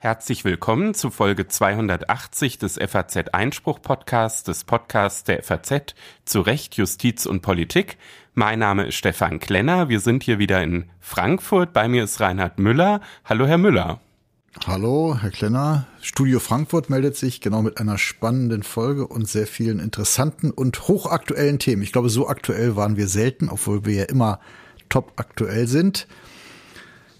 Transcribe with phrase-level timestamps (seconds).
[0.00, 5.94] Herzlich willkommen zu Folge 280 des FAZ Einspruch Podcasts, des Podcasts der FAZ
[6.24, 7.98] zu Recht, Justiz und Politik.
[8.34, 9.88] Mein Name ist Stefan Klenner.
[9.88, 11.72] Wir sind hier wieder in Frankfurt.
[11.72, 13.00] Bei mir ist Reinhard Müller.
[13.24, 14.00] Hallo, Herr Müller.
[14.66, 15.86] Hallo, Herr Klenner.
[16.00, 21.58] Studio Frankfurt meldet sich genau mit einer spannenden Folge und sehr vielen interessanten und hochaktuellen
[21.58, 21.82] Themen.
[21.82, 24.40] Ich glaube, so aktuell waren wir selten, obwohl wir ja immer
[24.88, 26.06] top aktuell sind.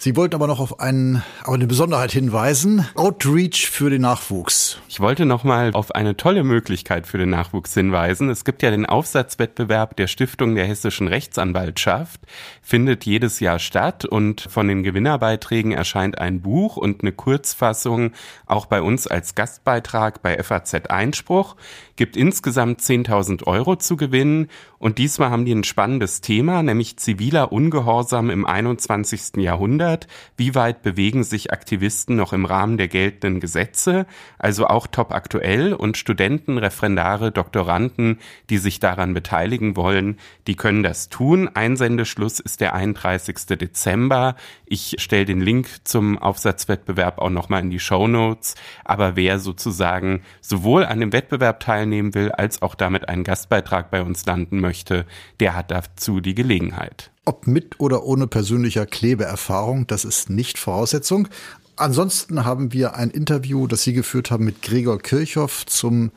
[0.01, 2.87] Sie wollten aber noch auf, einen, auf eine Besonderheit hinweisen.
[2.95, 4.79] Outreach für den Nachwuchs.
[4.89, 8.31] Ich wollte noch mal auf eine tolle Möglichkeit für den Nachwuchs hinweisen.
[8.31, 12.21] Es gibt ja den Aufsatzwettbewerb der Stiftung der Hessischen Rechtsanwaltschaft,
[12.63, 18.13] findet jedes Jahr statt und von den Gewinnerbeiträgen erscheint ein Buch und eine Kurzfassung
[18.47, 21.57] auch bei uns als Gastbeitrag bei FAZ Einspruch
[21.99, 24.49] gibt insgesamt 10.000 Euro zu gewinnen
[24.79, 29.39] und diesmal haben die ein spannendes Thema, nämlich ziviler Ungehorsam im 21.
[29.39, 30.07] Jahrhundert.
[30.37, 34.07] Wie weit bewegen sich Aktivisten noch im Rahmen der geltenden Gesetze?
[34.39, 40.85] Also auch top aktuell und Studenten, Referendare, Doktoranden, die sich daran beteiligen wollen, die können
[40.85, 41.51] das tun.
[41.53, 43.59] Einsendeschluss ist der 31.
[43.59, 44.37] Dezember.
[44.65, 48.55] Ich stelle den Link zum Aufsatzwettbewerb auch nochmal in die Show Notes.
[48.85, 53.91] Aber wer sozusagen sowohl an dem Wettbewerb teilnimmt, teilnehmen will, als auch damit einen Gastbeitrag
[53.91, 55.07] bei uns landen möchte,
[55.41, 57.11] der hat dazu die Gelegenheit.
[57.25, 61.29] Ob mit oder ohne persönlicher Klebeerfahrung, das ist nicht Voraussetzung.
[61.77, 66.11] Ansonsten haben wir ein Interview, das Sie geführt haben mit Gregor Kirchhoff zum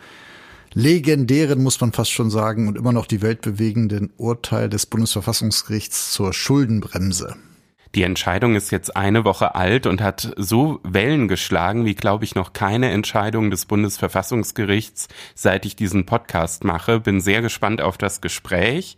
[0.73, 6.33] legendären, muss man fast schon sagen, und immer noch die weltbewegenden Urteil des Bundesverfassungsgerichts zur
[6.33, 7.35] Schuldenbremse.
[7.94, 12.36] Die Entscheidung ist jetzt eine Woche alt und hat so Wellen geschlagen, wie glaube ich
[12.36, 17.02] noch keine Entscheidung des Bundesverfassungsgerichts, seit ich diesen Podcast mache.
[17.02, 18.95] Bin sehr gespannt auf das Gespräch.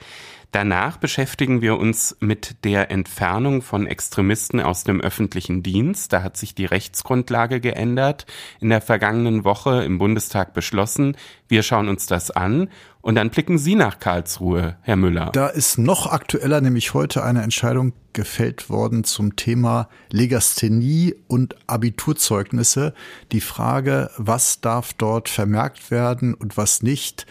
[0.53, 6.13] Danach beschäftigen wir uns mit der Entfernung von Extremisten aus dem öffentlichen Dienst.
[6.13, 8.27] Da hat sich die Rechtsgrundlage geändert,
[8.59, 11.17] in der vergangenen Woche im Bundestag beschlossen.
[11.47, 12.69] Wir schauen uns das an
[13.01, 15.31] und dann blicken Sie nach Karlsruhe, Herr Müller.
[15.33, 22.93] Da ist noch aktueller, nämlich heute eine Entscheidung gefällt worden zum Thema Legasthenie und Abiturzeugnisse.
[23.31, 27.25] Die Frage, was darf dort vermerkt werden und was nicht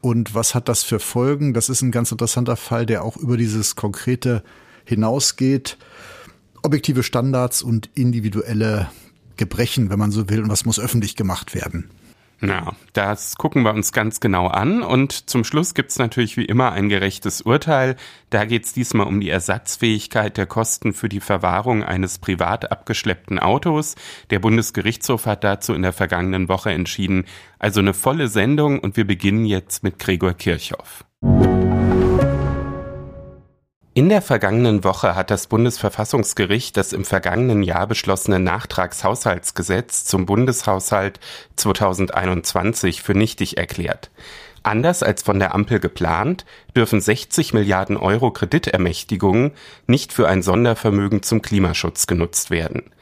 [0.00, 1.52] und was hat das für Folgen?
[1.52, 4.42] Das ist ein ganz interessanter Fall, der auch über dieses Konkrete
[4.84, 5.76] hinausgeht.
[6.62, 8.90] Objektive Standards und individuelle
[9.36, 11.90] Gebrechen, wenn man so will, und was muss öffentlich gemacht werden.
[12.42, 14.82] Ja, das gucken wir uns ganz genau an.
[14.82, 17.96] Und zum Schluss gibt's natürlich wie immer ein gerechtes Urteil.
[18.30, 23.94] Da geht's diesmal um die Ersatzfähigkeit der Kosten für die Verwahrung eines privat abgeschleppten Autos.
[24.30, 27.26] Der Bundesgerichtshof hat dazu in der vergangenen Woche entschieden.
[27.58, 31.04] Also eine volle Sendung und wir beginnen jetzt mit Gregor Kirchhoff.
[33.92, 41.18] In der vergangenen Woche hat das Bundesverfassungsgericht das im vergangenen Jahr beschlossene Nachtragshaushaltsgesetz zum Bundeshaushalt
[41.56, 44.10] 2021 für nichtig erklärt.
[44.62, 46.44] Anders als von der Ampel geplant,
[46.76, 49.52] dürfen 60 Milliarden Euro Kreditermächtigungen
[49.88, 52.92] nicht für ein Sondervermögen zum Klimaschutz genutzt werden.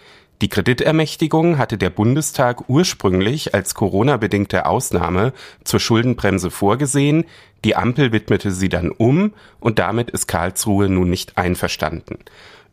[0.40, 5.32] Die Kreditermächtigung hatte der Bundestag ursprünglich als Corona-bedingte Ausnahme
[5.64, 7.24] zur Schuldenbremse vorgesehen,
[7.64, 12.18] die Ampel widmete sie dann um und damit ist Karlsruhe nun nicht einverstanden.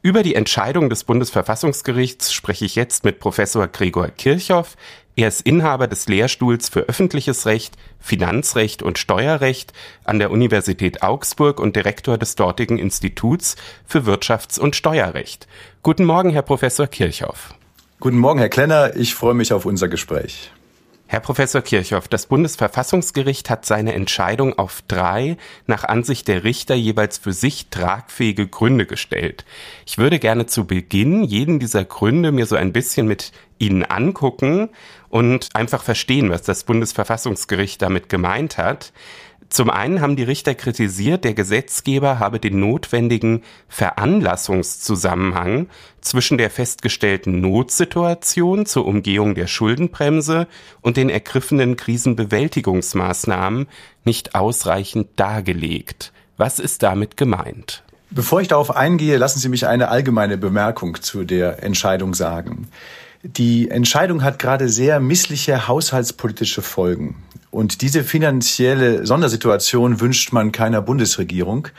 [0.03, 4.77] Über die Entscheidung des Bundesverfassungsgerichts spreche ich jetzt mit Professor Gregor Kirchhoff.
[5.17, 9.71] Er ist Inhaber des Lehrstuhls für öffentliches Recht, Finanzrecht und Steuerrecht
[10.03, 13.55] an der Universität Augsburg und Direktor des dortigen Instituts
[13.85, 15.47] für Wirtschafts- und Steuerrecht.
[15.83, 17.53] Guten Morgen, Herr Professor Kirchhoff.
[18.01, 18.97] Guten Morgen, Herr Klenner.
[18.97, 20.51] Ich freue mich auf unser Gespräch.
[21.07, 27.19] Herr Professor Kirchhoff, das Bundesverfassungsgericht hat seine Entscheidung auf drei nach Ansicht der Richter jeweils
[27.19, 29.45] für sich tragfähige Gründe gestellt.
[29.85, 34.69] Ich würde gerne zu Beginn jeden dieser Gründe mir so ein bisschen mit Ihnen angucken
[35.09, 38.91] und einfach verstehen, was das Bundesverfassungsgericht damit gemeint hat.
[39.50, 45.67] Zum einen haben die Richter kritisiert, der Gesetzgeber habe den notwendigen Veranlassungszusammenhang
[46.01, 50.47] zwischen der festgestellten Notsituation zur Umgehung der Schuldenbremse
[50.81, 53.68] und den ergriffenen Krisenbewältigungsmaßnahmen
[54.03, 56.12] nicht ausreichend dargelegt.
[56.38, 57.83] Was ist damit gemeint?
[58.09, 62.68] Bevor ich darauf eingehe, lassen Sie mich eine allgemeine Bemerkung zu der Entscheidung sagen.
[63.24, 67.25] Die Entscheidung hat gerade sehr missliche haushaltspolitische Folgen.
[67.56, 71.69] Und diese finanzielle Sondersituation wünscht man keiner Bundesregierung.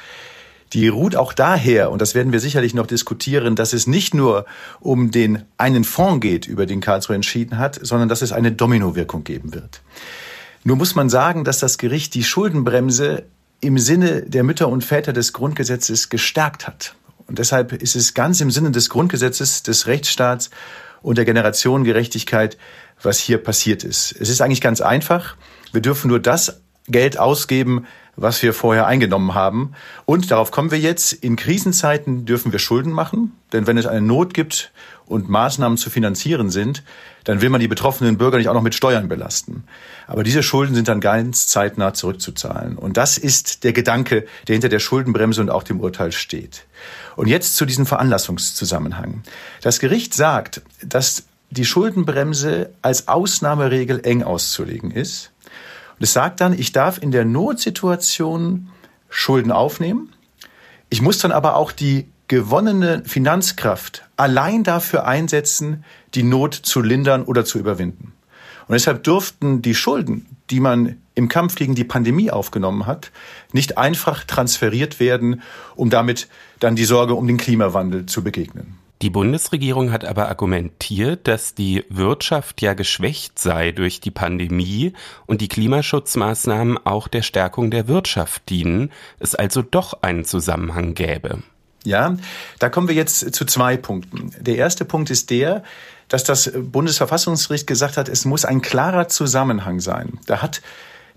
[0.73, 4.47] Die ruht auch daher, und das werden wir sicherlich noch diskutieren, dass es nicht nur
[4.81, 9.23] um den einen Fonds geht, über den Karlsruhe entschieden hat, sondern dass es eine Dominowirkung
[9.23, 9.83] geben wird.
[10.65, 13.25] Nur muss man sagen, dass das Gericht die Schuldenbremse
[13.61, 16.95] im Sinne der Mütter und Väter des Grundgesetzes gestärkt hat.
[17.27, 20.49] Und deshalb ist es ganz im Sinne des Grundgesetzes, des Rechtsstaats
[21.03, 22.57] und der Generationengerechtigkeit,
[23.03, 24.17] was hier passiert ist.
[24.19, 25.37] Es ist eigentlich ganz einfach.
[25.77, 27.87] Wir dürfen nur das Geld ausgeben,
[28.17, 29.73] was wir vorher eingenommen haben.
[30.07, 31.13] Und darauf kommen wir jetzt.
[31.13, 33.33] In Krisenzeiten dürfen wir Schulden machen.
[33.53, 34.73] Denn wenn es eine Not gibt
[35.05, 36.83] und Maßnahmen zu finanzieren sind,
[37.25, 39.65] dann will man die betroffenen Bürger nicht auch noch mit Steuern belasten.
[40.07, 42.79] Aber diese Schulden sind dann ganz zeitnah zurückzuzahlen.
[42.79, 46.65] Und das ist der Gedanke, der hinter der Schuldenbremse und auch dem Urteil steht.
[47.17, 49.25] Und jetzt zu diesem Veranlassungszusammenhang.
[49.61, 55.33] Das Gericht sagt, dass die Schuldenbremse als Ausnahmeregel eng auszulegen ist.
[55.99, 58.69] Und es sagt dann, ich darf in der Notsituation
[59.09, 60.13] Schulden aufnehmen.
[60.91, 65.85] Ich muss dann aber auch die gewonnene Finanzkraft allein dafür einsetzen,
[66.15, 68.13] die Not zu lindern oder zu überwinden.
[68.69, 73.13] Und deshalb durften die Schulden, die man im Kampf gegen die Pandemie aufgenommen hat,
[73.53, 75.41] nicht einfach transferiert werden,
[75.77, 76.29] um damit
[76.59, 78.79] dann die Sorge um den Klimawandel zu begegnen.
[79.03, 84.95] Die Bundesregierung hat aber argumentiert, dass die Wirtschaft ja geschwächt sei durch die Pandemie
[85.27, 91.43] und die Klimaschutzmaßnahmen auch der Stärkung der Wirtschaft dienen, es also doch einen Zusammenhang gäbe.
[91.85, 92.17] Ja,
[92.59, 94.33] da kommen wir jetzt zu zwei Punkten.
[94.41, 95.63] Der erste Punkt ist der,
[96.09, 100.19] dass das Bundesverfassungsgericht gesagt hat, es muss ein klarer Zusammenhang sein.
[100.27, 100.63] Da hat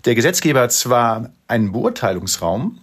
[0.04, 2.78] der Gesetzgeber zwar einen Beurteilungsraum,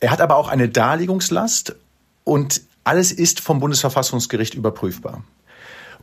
[0.00, 1.76] er hat aber auch eine Darlegungslast
[2.24, 5.22] und alles ist vom Bundesverfassungsgericht überprüfbar.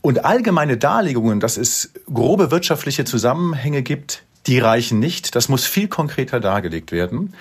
[0.01, 5.35] Und allgemeine Darlegungen, dass es grobe wirtschaftliche Zusammenhänge gibt, die reichen nicht.
[5.35, 7.33] Das muss viel konkreter dargelegt werden.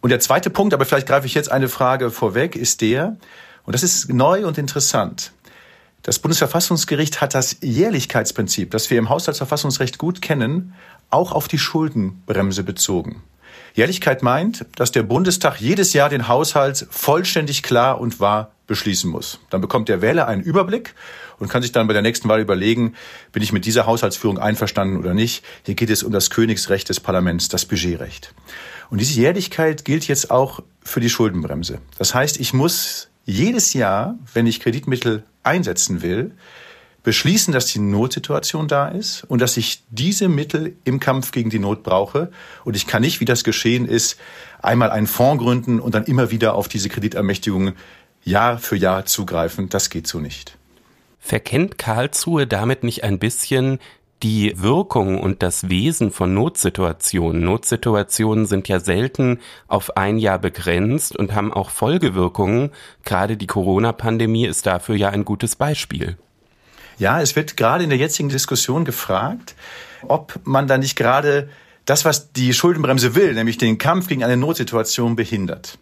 [0.00, 3.16] Und der zweite Punkt, aber vielleicht greife ich jetzt eine Frage vorweg, ist der,
[3.64, 5.32] und das ist neu und interessant.
[6.02, 10.74] Das Bundesverfassungsgericht hat das Jährlichkeitsprinzip, das wir im Haushaltsverfassungsrecht gut kennen,
[11.10, 13.22] auch auf die Schuldenbremse bezogen.
[13.74, 19.40] Jährlichkeit meint, dass der Bundestag jedes Jahr den Haushalt vollständig klar und wahr beschließen muss.
[19.50, 20.94] Dann bekommt der Wähler einen Überblick
[21.38, 22.94] und kann sich dann bei der nächsten Wahl überlegen,
[23.32, 25.44] bin ich mit dieser Haushaltsführung einverstanden oder nicht.
[25.64, 28.34] Hier geht es um das Königsrecht des Parlaments, das Budgetrecht.
[28.90, 31.80] Und diese Jährlichkeit gilt jetzt auch für die Schuldenbremse.
[31.98, 36.32] Das heißt, ich muss jedes Jahr, wenn ich Kreditmittel einsetzen will,
[37.02, 41.60] beschließen, dass die Notsituation da ist und dass ich diese Mittel im Kampf gegen die
[41.60, 42.32] Not brauche.
[42.64, 44.16] Und ich kann nicht, wie das geschehen ist,
[44.60, 47.74] einmal einen Fonds gründen und dann immer wieder auf diese Kreditermächtigungen
[48.26, 49.68] Jahr für Jahr zugreifen.
[49.68, 50.58] Das geht so nicht.
[51.20, 53.78] Verkennt Karlsruhe damit nicht ein bisschen
[54.22, 57.44] die Wirkung und das Wesen von Notsituationen.
[57.44, 62.70] Notsituationen sind ja selten auf ein Jahr begrenzt und haben auch Folgewirkungen.
[63.04, 66.16] Gerade die Corona-Pandemie ist dafür ja ein gutes Beispiel.
[66.98, 69.54] Ja, es wird gerade in der jetzigen Diskussion gefragt,
[70.08, 71.50] ob man da nicht gerade
[71.84, 75.78] das, was die Schuldenbremse will, nämlich den Kampf gegen eine Notsituation behindert.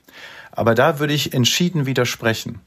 [0.56, 2.60] Aber da würde ich entschieden widersprechen.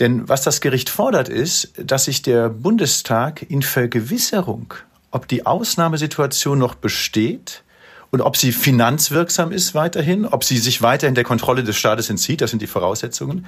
[0.00, 4.74] Denn was das Gericht fordert, ist, dass sich der Bundestag in Vergewisserung,
[5.10, 7.62] ob die Ausnahmesituation noch besteht
[8.10, 12.40] und ob sie finanzwirksam ist weiterhin, ob sie sich weiterhin der Kontrolle des Staates entzieht,
[12.40, 13.46] das sind die Voraussetzungen.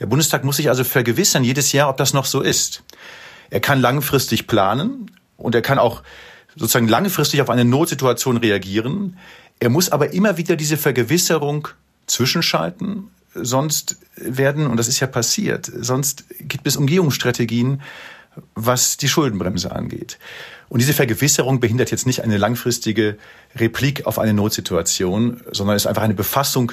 [0.00, 2.82] Der Bundestag muss sich also vergewissern jedes Jahr, ob das noch so ist.
[3.50, 6.02] Er kann langfristig planen und er kann auch
[6.56, 9.18] sozusagen langfristig auf eine Notsituation reagieren.
[9.60, 11.68] Er muss aber immer wieder diese Vergewisserung
[12.06, 17.82] zwischenschalten, sonst werden, und das ist ja passiert, sonst gibt es Umgehungsstrategien,
[18.54, 20.18] was die Schuldenbremse angeht.
[20.68, 23.18] Und diese Vergewisserung behindert jetzt nicht eine langfristige
[23.56, 26.72] Replik auf eine Notsituation, sondern ist einfach eine Befassung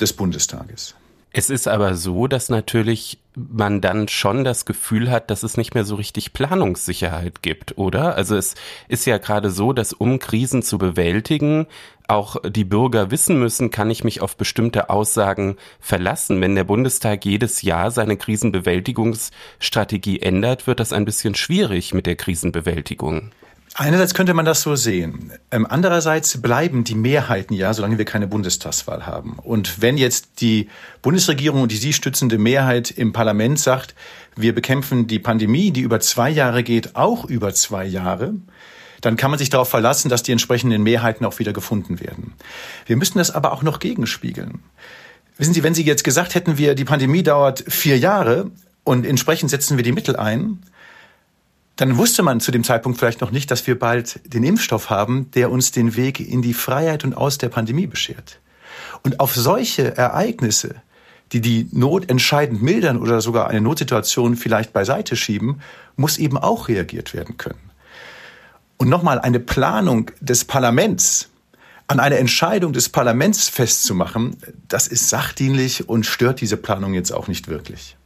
[0.00, 0.94] des Bundestages.
[1.32, 5.74] Es ist aber so, dass natürlich man dann schon das Gefühl hat, dass es nicht
[5.74, 8.16] mehr so richtig Planungssicherheit gibt, oder?
[8.16, 8.54] Also es
[8.88, 11.66] ist ja gerade so, dass um Krisen zu bewältigen,
[12.08, 16.40] auch die Bürger wissen müssen, kann ich mich auf bestimmte Aussagen verlassen.
[16.40, 22.16] Wenn der Bundestag jedes Jahr seine Krisenbewältigungsstrategie ändert, wird das ein bisschen schwierig mit der
[22.16, 23.32] Krisenbewältigung.
[23.80, 25.30] Einerseits könnte man das so sehen.
[25.52, 29.38] Ähm, andererseits bleiben die Mehrheiten ja, solange wir keine Bundestagswahl haben.
[29.38, 30.68] Und wenn jetzt die
[31.00, 33.94] Bundesregierung und die sie stützende Mehrheit im Parlament sagt,
[34.34, 38.34] wir bekämpfen die Pandemie, die über zwei Jahre geht, auch über zwei Jahre,
[39.00, 42.34] dann kann man sich darauf verlassen, dass die entsprechenden Mehrheiten auch wieder gefunden werden.
[42.86, 44.58] Wir müssen das aber auch noch gegenspiegeln.
[45.36, 48.50] Wissen Sie, wenn Sie jetzt gesagt hätten, wir, die Pandemie dauert vier Jahre
[48.82, 50.64] und entsprechend setzen wir die Mittel ein,
[51.78, 55.30] dann wusste man zu dem Zeitpunkt vielleicht noch nicht, dass wir bald den Impfstoff haben,
[55.30, 58.40] der uns den Weg in die Freiheit und aus der Pandemie beschert.
[59.04, 60.74] Und auf solche Ereignisse,
[61.30, 65.60] die die Not entscheidend mildern oder sogar eine Notsituation vielleicht beiseite schieben,
[65.94, 67.70] muss eben auch reagiert werden können.
[68.76, 71.28] Und nochmal, eine Planung des Parlaments
[71.86, 77.28] an einer Entscheidung des Parlaments festzumachen, das ist sachdienlich und stört diese Planung jetzt auch
[77.28, 77.97] nicht wirklich.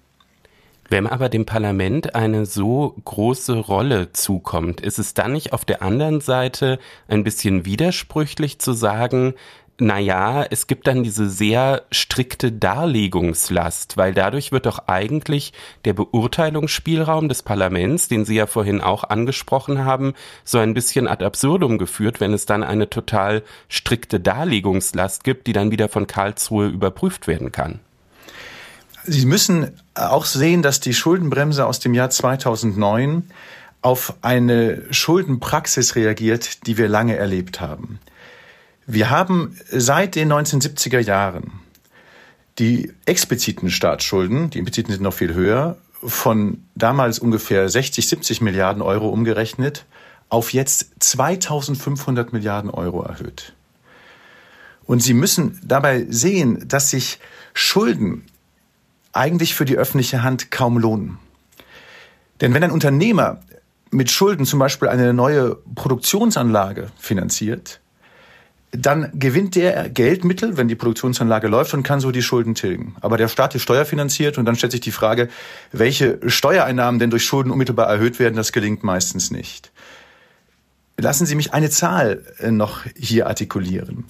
[0.92, 5.80] Wenn aber dem Parlament eine so große Rolle zukommt, ist es dann nicht auf der
[5.80, 9.32] anderen Seite ein bisschen widersprüchlich zu sagen,
[9.78, 15.54] naja, es gibt dann diese sehr strikte Darlegungslast, weil dadurch wird doch eigentlich
[15.86, 20.12] der Beurteilungsspielraum des Parlaments, den Sie ja vorhin auch angesprochen haben,
[20.44, 25.54] so ein bisschen ad absurdum geführt, wenn es dann eine total strikte Darlegungslast gibt, die
[25.54, 27.80] dann wieder von Karlsruhe überprüft werden kann.
[29.04, 33.24] Sie müssen auch sehen, dass die Schuldenbremse aus dem Jahr 2009
[33.80, 37.98] auf eine Schuldenpraxis reagiert, die wir lange erlebt haben.
[38.86, 41.52] Wir haben seit den 1970er Jahren
[42.58, 48.82] die expliziten Staatsschulden, die impliziten sind noch viel höher, von damals ungefähr 60, 70 Milliarden
[48.82, 49.84] Euro umgerechnet
[50.28, 53.52] auf jetzt 2500 Milliarden Euro erhöht.
[54.84, 57.18] Und Sie müssen dabei sehen, dass sich
[57.54, 58.24] Schulden
[59.12, 61.18] eigentlich für die öffentliche Hand kaum lohnen.
[62.40, 63.40] Denn wenn ein Unternehmer
[63.90, 67.80] mit Schulden zum Beispiel eine neue Produktionsanlage finanziert,
[68.72, 72.96] dann gewinnt der Geldmittel, wenn die Produktionsanlage läuft und kann so die Schulden tilgen.
[73.02, 75.28] Aber der Staat ist steuerfinanziert und dann stellt sich die Frage,
[75.72, 79.70] welche Steuereinnahmen denn durch Schulden unmittelbar erhöht werden, das gelingt meistens nicht.
[80.96, 84.04] Lassen Sie mich eine Zahl äh, noch hier artikulieren.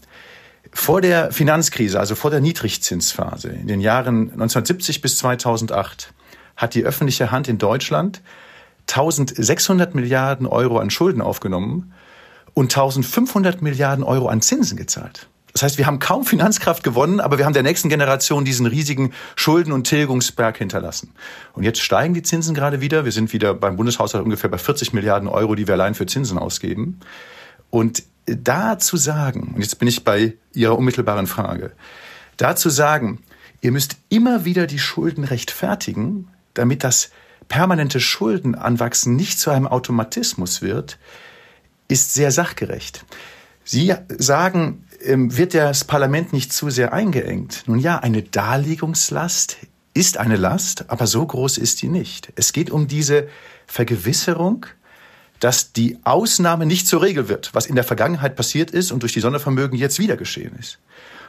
[0.73, 6.13] Vor der Finanzkrise, also vor der Niedrigzinsphase in den Jahren 1970 bis 2008,
[6.57, 8.23] hat die öffentliche Hand in Deutschland
[8.89, 11.93] 1600 Milliarden Euro an Schulden aufgenommen
[12.55, 15.29] und 1500 Milliarden Euro an Zinsen gezahlt.
[15.53, 19.13] Das heißt, wir haben kaum Finanzkraft gewonnen, aber wir haben der nächsten Generation diesen riesigen
[19.37, 21.13] Schulden- und Tilgungsberg hinterlassen.
[21.53, 23.05] Und jetzt steigen die Zinsen gerade wieder.
[23.05, 26.39] Wir sind wieder beim Bundeshaushalt ungefähr bei 40 Milliarden Euro, die wir allein für Zinsen
[26.39, 27.01] ausgeben.
[27.73, 31.73] Und da zu sagen, und jetzt bin ich bei Ihrer unmittelbaren Frage,
[32.37, 33.23] da zu sagen,
[33.63, 37.11] ihr müsst immer wieder die Schulden rechtfertigen, damit das
[37.49, 40.99] permanente Schuldenanwachsen nicht zu einem Automatismus wird,
[41.89, 43.07] ist sehr sachgerecht.
[43.65, 47.65] Sie sagen, ähm, wird das Parlament nicht zu sehr eingeengt?
[47.67, 49.57] Nun ja, eine Darlegungslast
[49.95, 52.35] ist eine Last, aber so groß ist sie nicht.
[52.37, 53.29] Es geht um diese
[53.67, 54.67] Vergewisserung,
[55.43, 59.13] dass die Ausnahme nicht zur Regel wird, was in der Vergangenheit passiert ist und durch
[59.13, 60.79] die Sondervermögen jetzt wieder geschehen ist.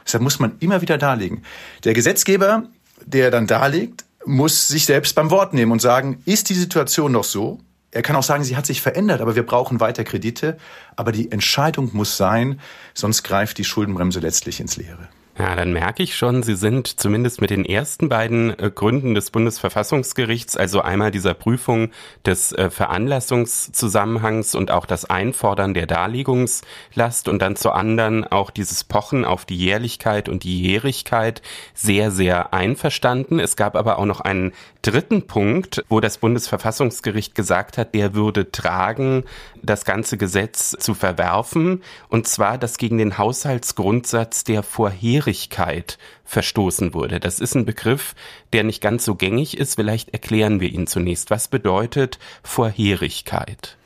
[0.06, 1.42] Deshalb muss man immer wieder darlegen.
[1.82, 2.62] Der Gesetzgeber,
[3.04, 7.24] der dann darlegt, muss sich selbst beim Wort nehmen und sagen, ist die Situation noch
[7.24, 7.58] so?
[7.90, 10.58] Er kann auch sagen, sie hat sich verändert, aber wir brauchen weiter Kredite.
[10.94, 12.60] Aber die Entscheidung muss sein,
[12.94, 15.08] sonst greift die Schuldenbremse letztlich ins Leere.
[15.36, 19.32] Ja, dann merke ich schon, Sie sind zumindest mit den ersten beiden äh, Gründen des
[19.32, 21.90] Bundesverfassungsgerichts, also einmal dieser Prüfung
[22.24, 28.84] des äh, Veranlassungszusammenhangs und auch das Einfordern der Darlegungslast und dann zu anderen auch dieses
[28.84, 31.42] Pochen auf die Jährlichkeit und die Jährigkeit
[31.74, 33.40] sehr, sehr einverstanden.
[33.40, 34.52] Es gab aber auch noch einen
[34.84, 39.24] dritten Punkt, wo das Bundesverfassungsgericht gesagt hat, der würde tragen,
[39.62, 47.18] das ganze Gesetz zu verwerfen, und zwar das gegen den Haushaltsgrundsatz der Vorherigkeit verstoßen wurde.
[47.18, 48.14] Das ist ein Begriff,
[48.52, 49.76] der nicht ganz so gängig ist.
[49.76, 51.30] Vielleicht erklären wir ihn zunächst.
[51.30, 53.78] Was bedeutet Vorherigkeit?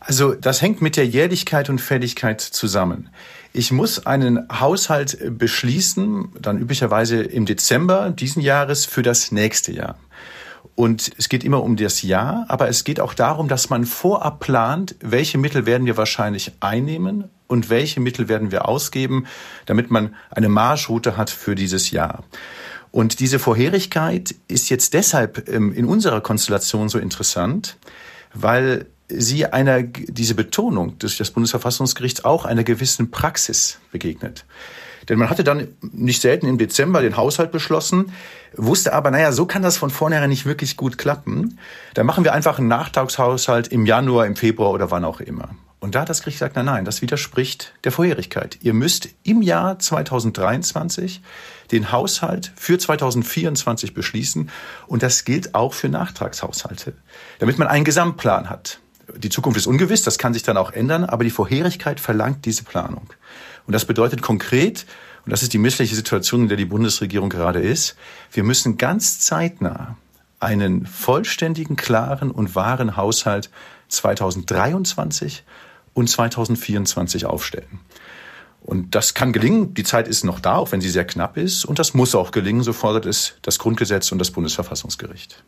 [0.00, 3.08] Also das hängt mit der Jährlichkeit und Fälligkeit zusammen.
[3.56, 9.96] Ich muss einen Haushalt beschließen, dann üblicherweise im Dezember diesen Jahres für das nächste Jahr.
[10.74, 14.40] Und es geht immer um das Jahr, aber es geht auch darum, dass man vorab
[14.40, 19.28] plant, welche Mittel werden wir wahrscheinlich einnehmen und welche Mittel werden wir ausgeben,
[19.66, 22.24] damit man eine Marschroute hat für dieses Jahr.
[22.90, 27.76] Und diese Vorherigkeit ist jetzt deshalb ähm, in unserer Konstellation so interessant,
[28.32, 34.44] weil sie einer, diese Betonung durch das Bundesverfassungsgericht auch einer gewissen Praxis begegnet.
[35.08, 38.12] Denn man hatte dann nicht selten im Dezember den Haushalt beschlossen,
[38.56, 41.58] wusste aber, naja, so kann das von vornherein nicht wirklich gut klappen.
[41.94, 45.50] Da machen wir einfach einen Nachtragshaushalt im Januar, im Februar oder wann auch immer.
[45.80, 48.56] Und da hat das Gericht gesagt, nein, nein, das widerspricht der Vorherigkeit.
[48.62, 51.20] Ihr müsst im Jahr 2023
[51.72, 54.48] den Haushalt für 2024 beschließen
[54.86, 56.94] und das gilt auch für Nachtragshaushalte,
[57.38, 58.80] damit man einen Gesamtplan hat.
[59.16, 62.64] Die Zukunft ist ungewiss, das kann sich dann auch ändern, aber die Vorherigkeit verlangt diese
[62.64, 63.08] Planung.
[63.66, 64.86] Und das bedeutet konkret,
[65.24, 67.96] und das ist die missliche Situation, in der die Bundesregierung gerade ist,
[68.32, 69.96] wir müssen ganz zeitnah
[70.40, 73.50] einen vollständigen, klaren und wahren Haushalt
[73.88, 75.44] 2023
[75.94, 77.80] und 2024 aufstellen.
[78.60, 79.74] Und das kann gelingen.
[79.74, 81.64] Die Zeit ist noch da, auch wenn sie sehr knapp ist.
[81.64, 85.44] Und das muss auch gelingen, so fordert es das Grundgesetz und das Bundesverfassungsgericht.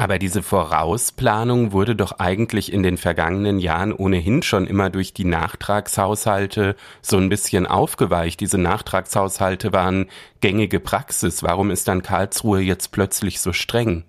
[0.00, 5.24] Aber diese Vorausplanung wurde doch eigentlich in den vergangenen Jahren ohnehin schon immer durch die
[5.24, 8.38] Nachtragshaushalte so ein bisschen aufgeweicht.
[8.38, 10.06] Diese Nachtragshaushalte waren
[10.40, 11.42] gängige Praxis.
[11.42, 14.04] Warum ist dann Karlsruhe jetzt plötzlich so streng?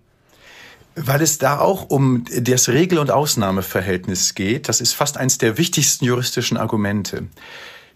[0.96, 4.70] Weil es da auch um das Regel- und Ausnahmeverhältnis geht.
[4.70, 7.24] Das ist fast eines der wichtigsten juristischen Argumente.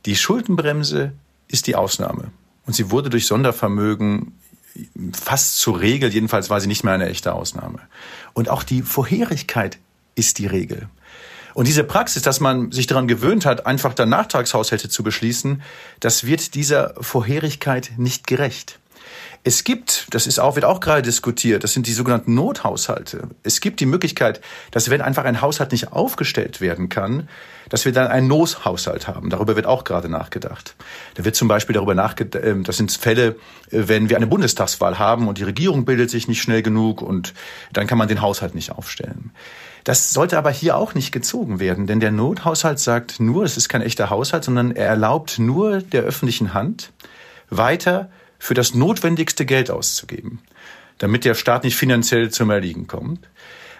[0.07, 1.13] Die Schuldenbremse
[1.47, 2.31] ist die Ausnahme.
[2.65, 4.39] Und sie wurde durch Sondervermögen
[5.13, 7.79] fast zur Regel, jedenfalls war sie nicht mehr eine echte Ausnahme.
[8.33, 9.77] Und auch die Vorherigkeit
[10.15, 10.87] ist die Regel.
[11.53, 15.61] Und diese Praxis, dass man sich daran gewöhnt hat, einfach dann Nachtragshaushalte zu beschließen,
[15.99, 18.79] das wird dieser Vorherigkeit nicht gerecht.
[19.45, 23.27] Es gibt, das ist auch, wird auch gerade diskutiert, das sind die sogenannten Nothaushalte.
[23.43, 24.39] Es gibt die Möglichkeit,
[24.71, 27.27] dass wenn einfach ein Haushalt nicht aufgestellt werden kann,
[27.67, 29.29] dass wir dann einen Nothaushalt haben.
[29.29, 30.75] Darüber wird auch gerade nachgedacht.
[31.15, 33.35] Da wird zum Beispiel darüber nachgedacht, ähm, das sind Fälle,
[33.71, 37.33] äh, wenn wir eine Bundestagswahl haben und die Regierung bildet sich nicht schnell genug und
[37.73, 39.31] dann kann man den Haushalt nicht aufstellen.
[39.83, 43.67] Das sollte aber hier auch nicht gezogen werden, denn der Nothaushalt sagt nur, es ist
[43.67, 46.93] kein echter Haushalt, sondern er erlaubt nur der öffentlichen Hand
[47.49, 48.09] weiter
[48.43, 50.41] für das notwendigste Geld auszugeben,
[50.97, 53.29] damit der Staat nicht finanziell zum Erliegen kommt.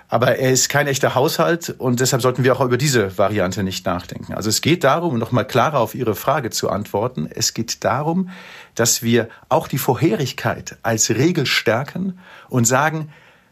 [0.07, 3.85] Aber er ist kein echter Haushalt und deshalb sollten wir auch über diese Variante nicht
[3.85, 4.33] nachdenken.
[4.33, 8.29] Also es geht darum, nochmal klarer auf Ihre Frage zu antworten, es geht darum,
[8.73, 13.09] dass wir auch die Vorherigkeit als Regel stärken und sagen,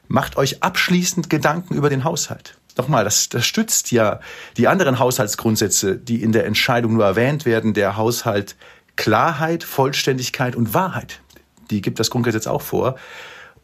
[0.08, 2.56] macht euch abschließend Gedanken über den Haushalt.
[2.78, 4.22] Nochmal, das, das stützt ja
[4.56, 7.74] die anderen Haushaltsgrundsätze, die in der Entscheidung nur erwähnt werden.
[7.74, 8.56] Der Haushalt
[8.96, 11.22] Klarheit, Vollständigkeit und Wahrheit.
[11.70, 12.96] Die gibt das Grundgesetz auch vor.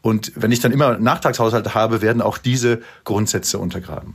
[0.00, 4.14] Und wenn ich dann immer Nachtragshaushalte habe, werden auch diese Grundsätze untergraben.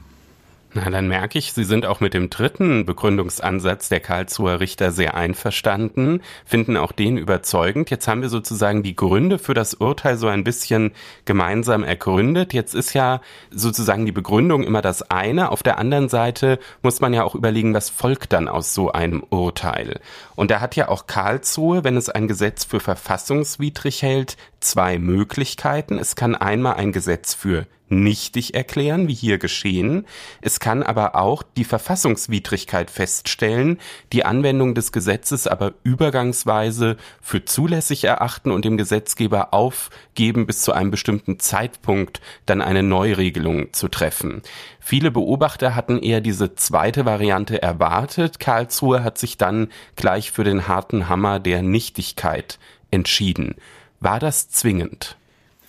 [0.75, 5.13] Na, dann merke ich, Sie sind auch mit dem dritten Begründungsansatz der Karlsruher Richter sehr
[5.13, 7.91] einverstanden, finden auch den überzeugend.
[7.91, 10.93] Jetzt haben wir sozusagen die Gründe für das Urteil so ein bisschen
[11.25, 12.53] gemeinsam ergründet.
[12.53, 15.51] Jetzt ist ja sozusagen die Begründung immer das eine.
[15.51, 19.23] Auf der anderen Seite muss man ja auch überlegen, was folgt dann aus so einem
[19.29, 19.99] Urteil.
[20.35, 25.97] Und da hat ja auch Karlsruhe, wenn es ein Gesetz für verfassungswidrig hält, zwei Möglichkeiten.
[25.97, 30.05] Es kann einmal ein Gesetz für nichtig erklären, wie hier geschehen.
[30.41, 33.79] Es kann aber auch die Verfassungswidrigkeit feststellen,
[34.11, 40.73] die Anwendung des Gesetzes aber übergangsweise für zulässig erachten und dem Gesetzgeber aufgeben, bis zu
[40.73, 44.41] einem bestimmten Zeitpunkt dann eine Neuregelung zu treffen.
[44.79, 48.39] Viele Beobachter hatten eher diese zweite Variante erwartet.
[48.39, 52.59] Karlsruhe hat sich dann gleich für den harten Hammer der Nichtigkeit
[52.91, 53.55] entschieden.
[54.03, 55.15] War das zwingend?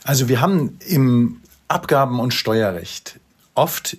[0.02, 3.20] Also wir haben im Abgaben- und Steuerrecht
[3.54, 3.96] oft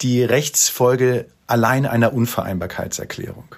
[0.00, 3.56] die Rechtsfolge allein einer Unvereinbarkeitserklärung.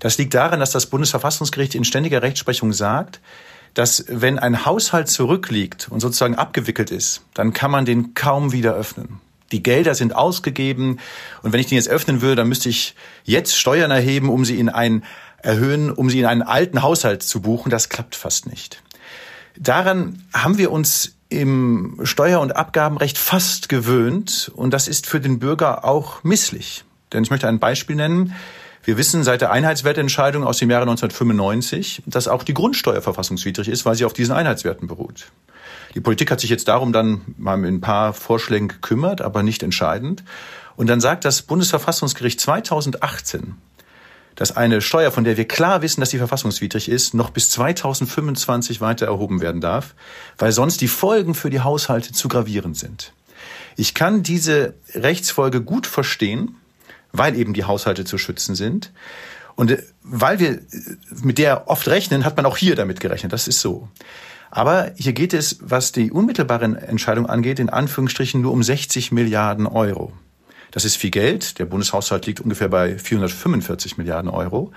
[0.00, 3.20] Das liegt daran, dass das Bundesverfassungsgericht in ständiger Rechtsprechung sagt,
[3.74, 8.74] dass wenn ein Haushalt zurückliegt und sozusagen abgewickelt ist, dann kann man den kaum wieder
[8.74, 9.20] öffnen.
[9.52, 10.98] Die Gelder sind ausgegeben
[11.42, 14.58] und wenn ich den jetzt öffnen würde, dann müsste ich jetzt Steuern erheben, um sie
[14.58, 15.04] in einen
[15.42, 17.70] erhöhen, um sie in einen alten Haushalt zu buchen.
[17.70, 18.82] Das klappt fast nicht.
[19.60, 25.38] Daran haben wir uns im Steuer- und Abgabenrecht fast gewöhnt und das ist für den
[25.38, 26.84] Bürger auch misslich.
[27.12, 28.34] Denn ich möchte ein Beispiel nennen.
[28.84, 33.84] Wir wissen seit der Einheitswertentscheidung aus dem Jahre 1995, dass auch die Grundsteuer verfassungswidrig ist,
[33.84, 35.30] weil sie auf diesen Einheitswerten beruht.
[35.94, 39.62] Die Politik hat sich jetzt darum dann mal mit ein paar Vorschlägen gekümmert, aber nicht
[39.62, 40.22] entscheidend.
[40.76, 43.56] Und dann sagt das Bundesverfassungsgericht 2018,
[44.38, 48.80] dass eine Steuer, von der wir klar wissen, dass sie verfassungswidrig ist, noch bis 2025
[48.80, 49.96] weiter erhoben werden darf,
[50.38, 53.12] weil sonst die Folgen für die Haushalte zu gravierend sind.
[53.76, 56.54] Ich kann diese Rechtsfolge gut verstehen,
[57.10, 58.92] weil eben die Haushalte zu schützen sind.
[59.56, 60.60] Und äh, weil wir äh,
[61.20, 63.32] mit der oft rechnen, hat man auch hier damit gerechnet.
[63.32, 63.88] Das ist so.
[64.52, 69.66] Aber hier geht es, was die unmittelbare Entscheidung angeht, in Anführungsstrichen nur um 60 Milliarden
[69.66, 70.12] Euro.
[70.70, 71.58] Das ist viel Geld.
[71.58, 74.72] Der Bundeshaushalt liegt ungefähr bei 445 Milliarden Euro.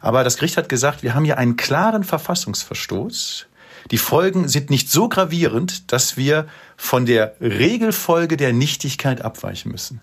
[0.00, 3.46] Aber das Gericht hat gesagt, wir haben hier einen klaren Verfassungsverstoß.
[3.90, 6.46] Die Folgen sind nicht so gravierend, dass wir
[6.76, 10.00] von der Regelfolge der Nichtigkeit abweichen müssen.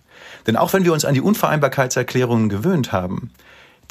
[0.47, 3.31] Denn auch wenn wir uns an die Unvereinbarkeitserklärungen gewöhnt haben,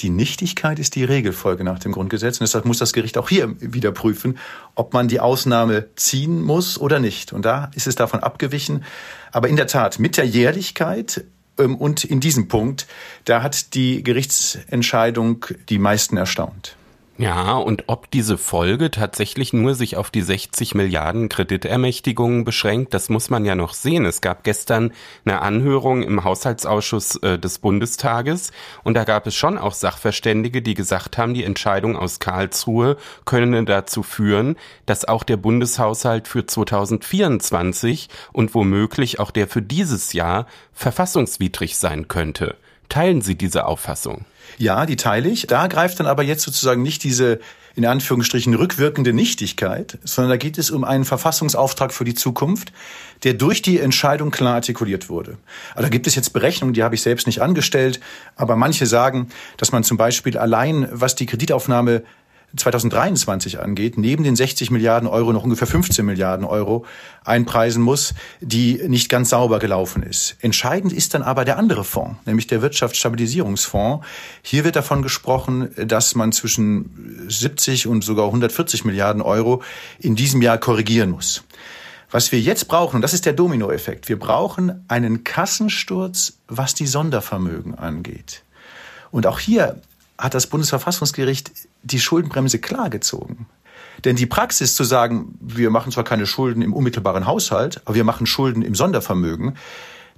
[0.01, 2.41] die Nichtigkeit ist die Regelfolge nach dem Grundgesetz.
[2.41, 4.39] Und deshalb muss das Gericht auch hier wieder prüfen,
[4.75, 7.33] ob man die Ausnahme ziehen muss oder nicht.
[7.33, 8.85] Und da ist es davon abgewichen.
[9.31, 11.25] Aber in der Tat, mit der Jährlichkeit
[11.57, 12.87] und in diesem Punkt,
[13.25, 16.77] da hat die Gerichtsentscheidung die meisten erstaunt.
[17.17, 23.09] Ja, und ob diese Folge tatsächlich nur sich auf die 60 Milliarden Kreditermächtigungen beschränkt, das
[23.09, 24.05] muss man ja noch sehen.
[24.05, 24.93] Es gab gestern
[25.25, 28.51] eine Anhörung im Haushaltsausschuss äh, des Bundestages
[28.83, 33.65] und da gab es schon auch Sachverständige, die gesagt haben, die Entscheidung aus Karlsruhe könne
[33.65, 40.49] dazu führen, dass auch der Bundeshaushalt für 2024 und womöglich auch der für dieses Jahr
[40.73, 42.57] verfassungswidrig sein könnte.
[42.89, 44.25] Teilen Sie diese Auffassung?
[44.59, 45.47] Ja, die teile ich.
[45.47, 47.41] Da greift dann aber jetzt sozusagen nicht diese
[47.77, 52.73] in Anführungsstrichen rückwirkende Nichtigkeit, sondern da geht es um einen Verfassungsauftrag für die Zukunft,
[53.25, 55.39] der durch die Entscheidung klar artikuliert wurde.
[55.71, 57.99] Also da gibt es jetzt Berechnungen, die habe ich selbst nicht angestellt,
[58.37, 62.05] aber manche sagen, dass man zum Beispiel allein, was die Kreditaufnahme
[62.57, 66.85] 2023 angeht, neben den 60 Milliarden Euro noch ungefähr 15 Milliarden Euro
[67.25, 70.37] einpreisen muss, die nicht ganz sauber gelaufen ist.
[70.41, 74.07] Entscheidend ist dann aber der andere Fonds, nämlich der Wirtschaftsstabilisierungsfonds.
[74.43, 79.63] Hier wird davon gesprochen, dass man zwischen 70 und sogar 140 Milliarden Euro
[79.99, 81.43] in diesem Jahr korrigieren muss.
[82.11, 86.87] Was wir jetzt brauchen, und das ist der Dominoeffekt, wir brauchen einen Kassensturz, was die
[86.87, 88.45] Sondervermögen angeht.
[89.11, 89.81] Und auch hier
[90.17, 91.51] hat das Bundesverfassungsgericht
[91.85, 93.47] die Schuldenbremse klargezogen.
[94.05, 98.05] Denn die Praxis zu sagen, wir machen zwar keine Schulden im unmittelbaren Haushalt, aber wir
[98.05, 99.57] machen Schulden im Sondervermögen,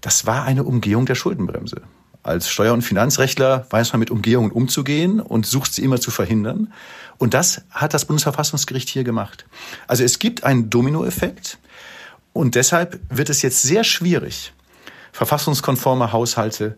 [0.01, 1.83] das war eine Umgehung der Schuldenbremse.
[2.23, 6.73] Als Steuer- und Finanzrechtler weiß man mit Umgehungen umzugehen und sucht sie immer zu verhindern.
[7.19, 9.47] Und das hat das Bundesverfassungsgericht hier gemacht.
[9.87, 11.59] Also es gibt einen Dominoeffekt
[12.33, 14.53] und deshalb wird es jetzt sehr schwierig,
[15.13, 16.77] verfassungskonforme Haushalte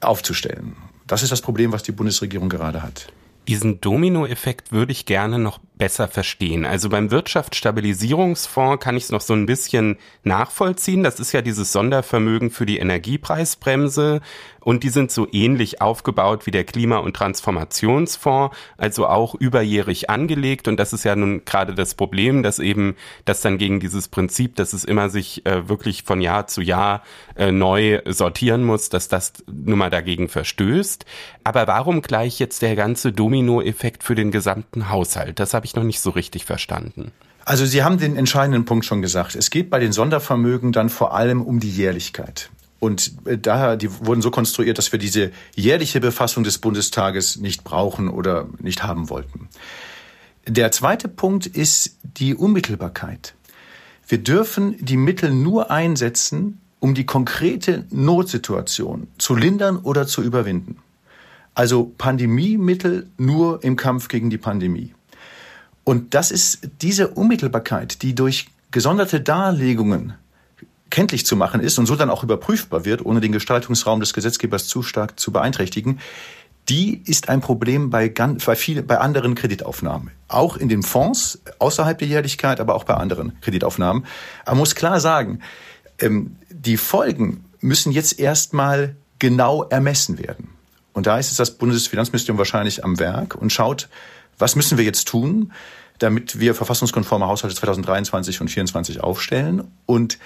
[0.00, 0.76] aufzustellen.
[1.06, 3.08] Das ist das Problem, was die Bundesregierung gerade hat.
[3.48, 6.64] Diesen Dominoeffekt würde ich gerne noch besser verstehen.
[6.64, 11.02] Also beim Wirtschaftsstabilisierungsfonds kann ich es noch so ein bisschen nachvollziehen.
[11.02, 14.20] Das ist ja dieses Sondervermögen für die Energiepreisbremse
[14.66, 20.66] und die sind so ähnlich aufgebaut wie der Klima- und Transformationsfonds, also auch überjährig angelegt.
[20.66, 24.56] Und das ist ja nun gerade das Problem, dass eben das dann gegen dieses Prinzip,
[24.56, 27.04] dass es immer sich äh, wirklich von Jahr zu Jahr
[27.36, 31.04] äh, neu sortieren muss, dass das nun mal dagegen verstößt.
[31.44, 35.38] Aber warum gleich jetzt der ganze Dominoeffekt für den gesamten Haushalt?
[35.38, 37.12] Das habe ich noch nicht so richtig verstanden.
[37.44, 39.36] Also Sie haben den entscheidenden Punkt schon gesagt.
[39.36, 42.50] Es geht bei den Sondervermögen dann vor allem um die Jährlichkeit.
[42.80, 47.64] Und äh, daher, die wurden so konstruiert, dass wir diese jährliche Befassung des Bundestages nicht
[47.64, 49.48] brauchen oder nicht haben wollten.
[50.46, 53.34] Der zweite Punkt ist die Unmittelbarkeit.
[54.08, 60.78] Wir dürfen die Mittel nur einsetzen, um die konkrete Notsituation zu lindern oder zu überwinden.
[61.54, 64.94] Also Pandemiemittel nur im Kampf gegen die Pandemie.
[65.88, 70.14] Und das ist diese Unmittelbarkeit, die durch gesonderte Darlegungen
[70.90, 74.66] kenntlich zu machen ist und so dann auch überprüfbar wird, ohne den Gestaltungsraum des Gesetzgebers
[74.66, 76.00] zu stark zu beeinträchtigen,
[76.68, 80.10] die ist ein Problem bei, bei, viel, bei anderen Kreditaufnahmen.
[80.26, 84.06] Auch in den Fonds, außerhalb der Jährlichkeit, aber auch bei anderen Kreditaufnahmen.
[84.44, 85.38] Man muss klar sagen,
[86.00, 90.48] ähm, die Folgen müssen jetzt erstmal genau ermessen werden.
[90.94, 93.88] Und da ist jetzt das Bundesfinanzministerium wahrscheinlich am Werk und schaut,
[94.38, 95.52] was müssen wir jetzt tun,
[95.98, 99.64] damit wir verfassungskonforme Haushalte 2023 und 2024 aufstellen?
[99.86, 100.18] Und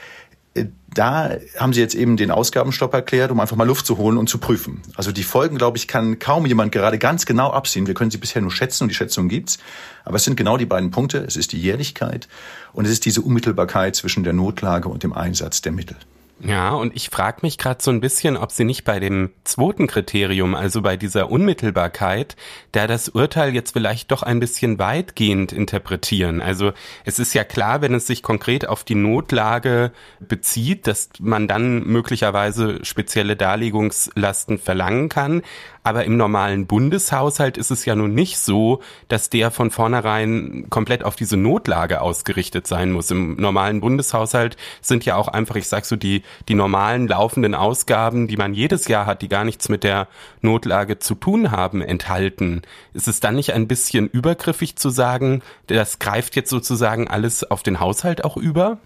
[0.55, 4.19] äh, da haben Sie jetzt eben den Ausgabenstopp erklärt, um einfach mal Luft zu holen
[4.19, 4.83] und zu prüfen.
[4.97, 7.87] Also die Folgen, glaube ich, kann kaum jemand gerade ganz genau absehen.
[7.87, 9.59] Wir können sie bisher nur schätzen und die Schätzung gibt's.
[10.05, 11.19] Aber es sind genau die beiden Punkte.
[11.19, 12.29] Es ist die Jährlichkeit
[12.73, 15.97] und es ist diese Unmittelbarkeit zwischen der Notlage und dem Einsatz der Mittel.
[16.43, 19.87] Ja, und ich frage mich gerade so ein bisschen, ob Sie nicht bei dem zweiten
[19.87, 22.35] Kriterium, also bei dieser Unmittelbarkeit,
[22.73, 26.41] da das Urteil jetzt vielleicht doch ein bisschen weitgehend interpretieren.
[26.41, 26.73] Also
[27.05, 31.85] es ist ja klar, wenn es sich konkret auf die Notlage bezieht, dass man dann
[31.85, 35.43] möglicherweise spezielle Darlegungslasten verlangen kann.
[35.91, 41.05] Aber im normalen Bundeshaushalt ist es ja nun nicht so, dass der von vornherein komplett
[41.05, 43.11] auf diese Notlage ausgerichtet sein muss.
[43.11, 48.29] Im normalen Bundeshaushalt sind ja auch einfach, ich sag so, die, die normalen laufenden Ausgaben,
[48.29, 50.07] die man jedes Jahr hat, die gar nichts mit der
[50.43, 52.63] Notlage zu tun haben, enthalten.
[52.95, 57.65] Ist es dann nicht ein bisschen übergriffig zu sagen, das greift jetzt sozusagen alles auf
[57.65, 58.79] den Haushalt auch über?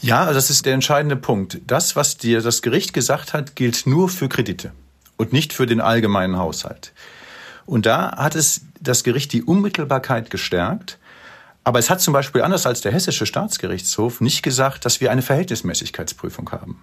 [0.00, 1.60] Ja, das ist der entscheidende Punkt.
[1.66, 4.72] Das, was dir das Gericht gesagt hat, gilt nur für Kredite
[5.16, 6.92] und nicht für den allgemeinen Haushalt.
[7.66, 10.98] Und da hat es das Gericht die Unmittelbarkeit gestärkt.
[11.64, 15.22] Aber es hat zum Beispiel anders als der Hessische Staatsgerichtshof nicht gesagt, dass wir eine
[15.22, 16.82] Verhältnismäßigkeitsprüfung haben.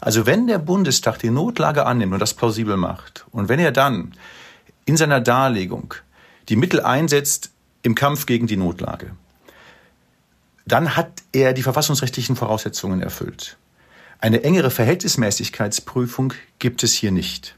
[0.00, 4.12] Also wenn der Bundestag die Notlage annimmt und das plausibel macht und wenn er dann
[4.84, 5.94] in seiner Darlegung
[6.48, 7.50] die Mittel einsetzt
[7.82, 9.12] im Kampf gegen die Notlage,
[10.66, 13.56] dann hat er die verfassungsrechtlichen Voraussetzungen erfüllt.
[14.18, 17.56] Eine engere Verhältnismäßigkeitsprüfung gibt es hier nicht.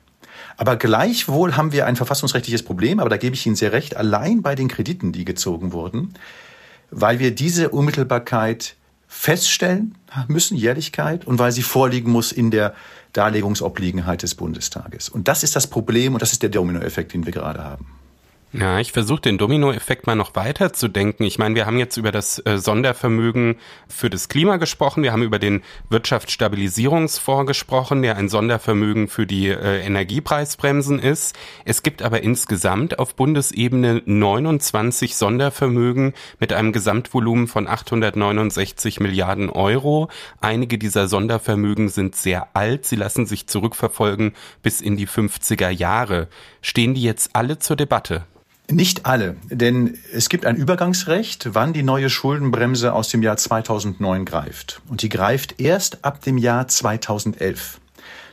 [0.57, 4.42] Aber gleichwohl haben wir ein verfassungsrechtliches Problem, aber da gebe ich Ihnen sehr recht, allein
[4.42, 6.14] bei den Krediten, die gezogen wurden,
[6.90, 9.95] weil wir diese Unmittelbarkeit feststellen
[10.29, 12.75] müssen, Jährlichkeit, und weil sie vorliegen muss in der
[13.12, 15.09] Darlegungsobliegenheit des Bundestages.
[15.09, 17.87] Und das ist das Problem und das ist der Dominoeffekt, den wir gerade haben.
[18.59, 21.25] Ja, ich versuche den Dominoeffekt mal noch weiter zu denken.
[21.25, 25.25] Ich meine, wir haben jetzt über das äh, Sondervermögen für das Klima gesprochen, wir haben
[25.25, 31.37] über den Wirtschaftsstabilisierungsfonds gesprochen, der ein Sondervermögen für die äh, Energiepreisbremsen ist.
[31.66, 40.09] Es gibt aber insgesamt auf Bundesebene 29 Sondervermögen mit einem Gesamtvolumen von 869 Milliarden Euro.
[40.40, 46.29] Einige dieser Sondervermögen sind sehr alt, sie lassen sich zurückverfolgen bis in die 50er Jahre.
[46.62, 48.25] Stehen die jetzt alle zur Debatte?
[48.69, 54.25] Nicht alle, denn es gibt ein Übergangsrecht, wann die neue Schuldenbremse aus dem Jahr 2009
[54.25, 54.81] greift.
[54.89, 57.81] Und die greift erst ab dem Jahr 2011.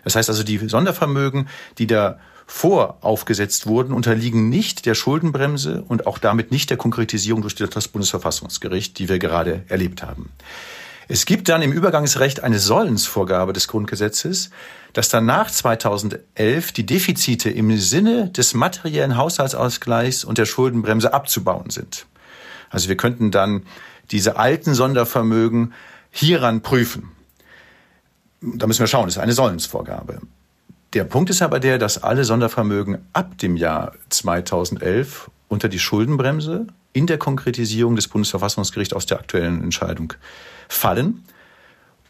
[0.03, 6.07] Das heißt also, die Sondervermögen, die da vor aufgesetzt wurden, unterliegen nicht der Schuldenbremse und
[6.07, 10.29] auch damit nicht der Konkretisierung durch das Bundesverfassungsgericht, die wir gerade erlebt haben.
[11.07, 14.49] Es gibt dann im Übergangsrecht eine Sollensvorgabe des Grundgesetzes,
[14.93, 21.69] dass dann nach 2011 die Defizite im Sinne des materiellen Haushaltsausgleichs und der Schuldenbremse abzubauen
[21.69, 22.05] sind.
[22.69, 23.63] Also wir könnten dann
[24.11, 25.73] diese alten Sondervermögen
[26.11, 27.11] hieran prüfen.
[28.41, 30.21] Da müssen wir schauen, das ist eine Sollensvorgabe.
[30.93, 36.67] Der Punkt ist aber der, dass alle Sondervermögen ab dem Jahr 2011 unter die Schuldenbremse
[36.93, 40.13] in der Konkretisierung des Bundesverfassungsgerichts aus der aktuellen Entscheidung
[40.67, 41.23] fallen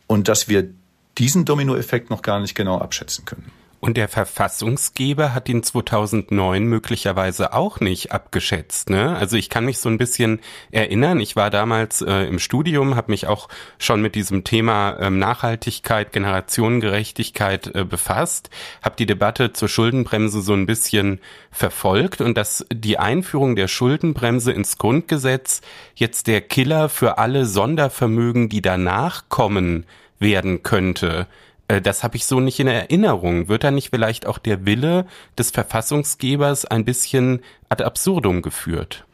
[0.08, 0.70] und dass wir
[1.18, 3.52] diesen Dominoeffekt noch gar nicht genau abschätzen können.
[3.84, 8.90] Und der Verfassungsgeber hat ihn 2009 möglicherweise auch nicht abgeschätzt.
[8.90, 9.14] Ne?
[9.18, 10.40] Also ich kann mich so ein bisschen
[10.72, 15.20] erinnern, ich war damals äh, im Studium, habe mich auch schon mit diesem Thema ähm,
[15.20, 18.50] Nachhaltigkeit, Generationengerechtigkeit äh, befasst,
[18.82, 21.20] habe die Debatte zur Schuldenbremse so ein bisschen
[21.52, 25.60] verfolgt und dass die Einführung der Schuldenbremse ins Grundgesetz
[25.94, 29.86] jetzt der Killer für alle Sondervermögen, die danach kommen,
[30.20, 31.28] werden könnte.
[31.74, 33.48] Äh, das habe ich so nicht in Erinnerung.
[33.48, 35.06] Wird da nicht vielleicht auch der Wille
[35.38, 39.06] des Verfassungsgebers ein bisschen ad absurdum geführt?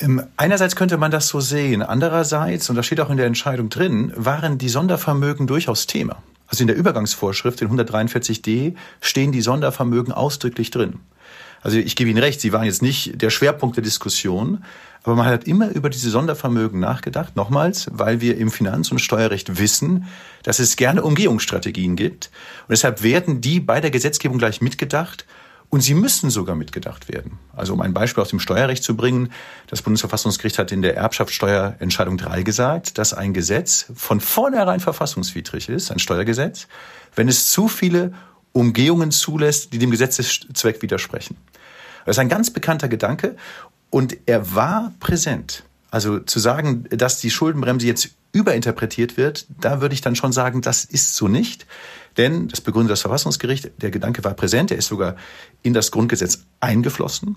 [0.00, 1.82] Ähm, einerseits könnte man das so sehen.
[1.82, 6.22] Andererseits, und das steht auch in der Entscheidung drin, waren die Sondervermögen durchaus Thema.
[6.46, 11.00] Also in der Übergangsvorschrift in 143d stehen die Sondervermögen ausdrücklich drin.
[11.62, 14.64] Also ich gebe Ihnen recht, sie waren jetzt nicht der Schwerpunkt der Diskussion,
[15.04, 17.34] aber man hat immer über diese Sondervermögen nachgedacht.
[17.34, 20.06] Nochmals, weil wir im Finanz- und Steuerrecht wissen,
[20.42, 22.30] dass es gerne Umgehungsstrategien gibt.
[22.62, 25.26] Und deshalb werden die bei der Gesetzgebung gleich mitgedacht.
[25.70, 27.38] Und sie müssen sogar mitgedacht werden.
[27.56, 29.32] Also um ein Beispiel aus dem Steuerrecht zu bringen,
[29.68, 35.90] das Bundesverfassungsgericht hat in der Erbschaftssteuerentscheidung 3 gesagt, dass ein Gesetz von vornherein verfassungswidrig ist,
[35.90, 36.68] ein Steuergesetz,
[37.14, 38.12] wenn es zu viele
[38.52, 41.36] Umgehungen zulässt, die dem Gesetzeszweck widersprechen.
[42.04, 43.36] Das ist ein ganz bekannter Gedanke
[43.90, 45.64] und er war präsent.
[45.90, 50.62] Also zu sagen, dass die Schuldenbremse jetzt überinterpretiert wird, da würde ich dann schon sagen,
[50.62, 51.66] das ist so nicht.
[52.16, 55.16] Denn, das begründet das Verfassungsgericht, der Gedanke war präsent, er ist sogar
[55.62, 57.36] in das Grundgesetz eingeflossen.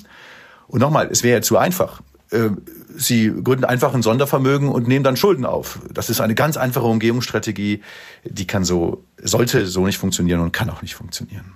[0.67, 2.01] Und nochmal, es wäre ja zu einfach.
[2.31, 2.49] Äh,
[2.97, 5.79] Sie gründen einfach ein Sondervermögen und nehmen dann Schulden auf.
[5.93, 7.81] Das ist eine ganz einfache Umgehungsstrategie,
[8.23, 11.51] die kann so, sollte so nicht funktionieren und kann auch nicht funktionieren.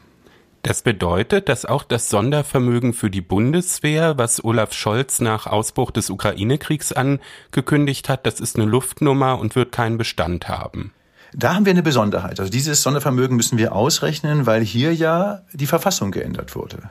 [0.64, 6.10] Das bedeutet, dass auch das Sondervermögen für die Bundeswehr, was Olaf Scholz nach Ausbruch des
[6.10, 10.92] Ukraine-Kriegs angekündigt hat, das ist eine Luftnummer und wird keinen Bestand haben.
[11.34, 12.40] Da haben wir eine Besonderheit.
[12.40, 16.90] Also dieses Sondervermögen müssen wir ausrechnen, weil hier ja die Verfassung geändert wurde.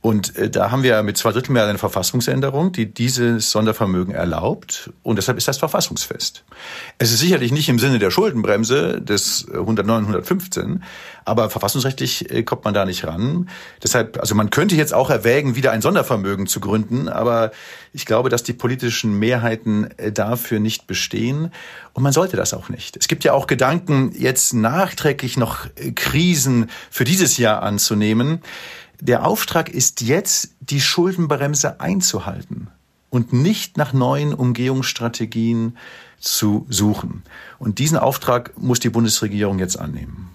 [0.00, 4.90] Und äh, da haben wir mit zwei Drittel mehr eine Verfassungsänderung, die dieses Sondervermögen erlaubt.
[5.02, 6.44] Und deshalb ist das verfassungsfest.
[6.98, 10.84] Es ist sicherlich nicht im Sinne der Schuldenbremse des 109, 115,
[11.24, 13.48] aber verfassungsrechtlich äh, kommt man da nicht ran.
[13.82, 17.50] Deshalb, also man könnte jetzt auch erwägen, wieder ein Sondervermögen zu gründen, aber
[17.92, 21.50] ich glaube, dass die politischen Mehrheiten äh, dafür nicht bestehen.
[21.92, 22.96] Und man sollte das auch nicht.
[22.96, 28.42] Es gibt ja auch Gedanken, jetzt nachträglich noch Krisen für dieses Jahr anzunehmen.
[29.00, 32.68] Der Auftrag ist jetzt, die Schuldenbremse einzuhalten
[33.10, 35.76] und nicht nach neuen Umgehungsstrategien
[36.18, 37.22] zu suchen.
[37.58, 40.30] Und diesen Auftrag muss die Bundesregierung jetzt annehmen.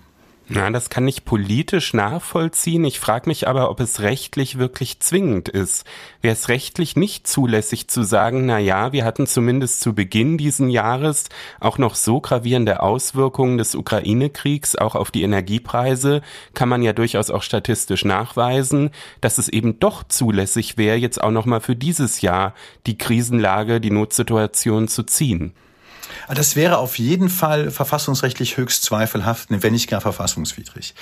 [0.50, 2.84] Na, das kann ich politisch nachvollziehen.
[2.84, 5.86] Ich frage mich aber, ob es rechtlich wirklich zwingend ist.
[6.22, 10.70] Wäre es rechtlich nicht zulässig zu sagen, na ja, wir hatten zumindest zu Beginn diesen
[10.70, 11.30] Jahres
[11.62, 16.22] auch noch so gravierende Auswirkungen des Ukraine-Kriegs auch auf die Energiepreise,
[16.54, 18.90] kann man ja durchaus auch statistisch nachweisen,
[19.22, 22.54] dass es eben doch zulässig wäre, jetzt auch noch mal für dieses Jahr
[22.86, 25.54] die Krisenlage, die Notsituation zu ziehen.
[26.28, 30.94] Ah, das wäre auf jeden Fall verfassungsrechtlich höchst zweifelhaft, wenn nicht gar verfassungswidrig.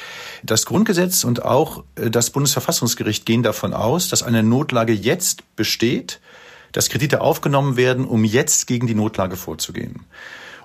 [0.43, 6.19] Das Grundgesetz und auch äh, das Bundesverfassungsgericht gehen davon aus, dass eine Notlage jetzt besteht,
[6.71, 10.05] dass Kredite aufgenommen werden, um jetzt gegen die Notlage vorzugehen.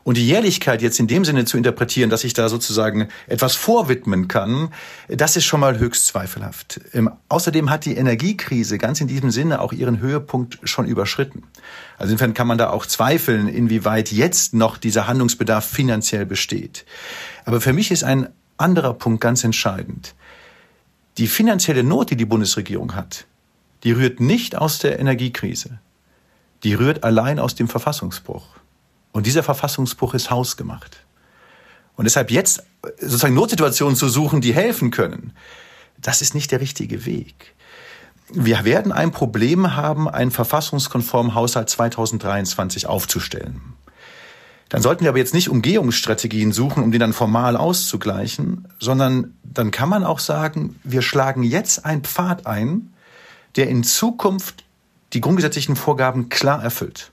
[0.06, 4.28] Und die Jährlichkeit jetzt in dem Sinne zu interpretieren, dass ich da sozusagen etwas vorwidmen
[4.28, 4.72] kann,
[5.08, 6.80] das ist schon mal höchst zweifelhaft.
[6.92, 11.42] Ähm, außerdem hat die Energiekrise ganz in diesem Sinne auch ihren Höhepunkt schon überschritten.
[11.98, 16.86] Also insofern kann man da auch zweifeln, inwieweit jetzt noch dieser Handlungsbedarf finanziell besteht.
[17.44, 20.14] Aber für mich ist ein anderer Punkt ganz entscheidend.
[21.18, 23.26] Die finanzielle Not, die die Bundesregierung hat,
[23.82, 25.80] die rührt nicht aus der Energiekrise.
[26.62, 28.46] Die rührt allein aus dem Verfassungsbruch.
[29.16, 30.98] Und dieser Verfassungsbruch ist hausgemacht.
[31.94, 32.64] Und deshalb jetzt
[33.00, 35.32] sozusagen Notsituationen zu suchen, die helfen können,
[35.96, 37.54] das ist nicht der richtige Weg.
[38.30, 43.62] Wir werden ein Problem haben, einen verfassungskonformen Haushalt 2023 aufzustellen.
[44.68, 49.70] Dann sollten wir aber jetzt nicht Umgehungsstrategien suchen, um den dann formal auszugleichen, sondern dann
[49.70, 52.92] kann man auch sagen, wir schlagen jetzt einen Pfad ein,
[53.56, 54.64] der in Zukunft
[55.14, 57.12] die grundgesetzlichen Vorgaben klar erfüllt.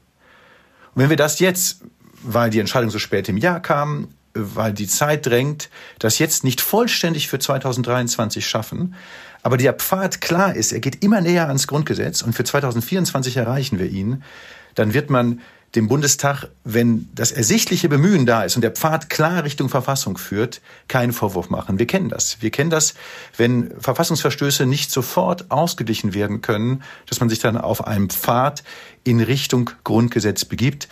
[0.96, 1.82] Und wenn wir das jetzt,
[2.24, 6.62] weil die Entscheidung so spät im Jahr kam, weil die Zeit drängt, das jetzt nicht
[6.62, 8.96] vollständig für 2023 schaffen,
[9.44, 13.78] aber der Pfad klar ist, er geht immer näher ans Grundgesetz und für 2024 erreichen
[13.78, 14.24] wir ihn,
[14.74, 15.42] dann wird man
[15.76, 20.62] dem Bundestag, wenn das ersichtliche Bemühen da ist und der Pfad klar Richtung Verfassung führt,
[20.88, 21.80] keinen Vorwurf machen.
[21.80, 22.38] Wir kennen das.
[22.42, 22.94] Wir kennen das,
[23.38, 28.64] wenn Verfassungsverstöße nicht sofort ausgeglichen werden können, dass man sich dann auf einem Pfad
[29.04, 30.90] in Richtung Grundgesetz begibt.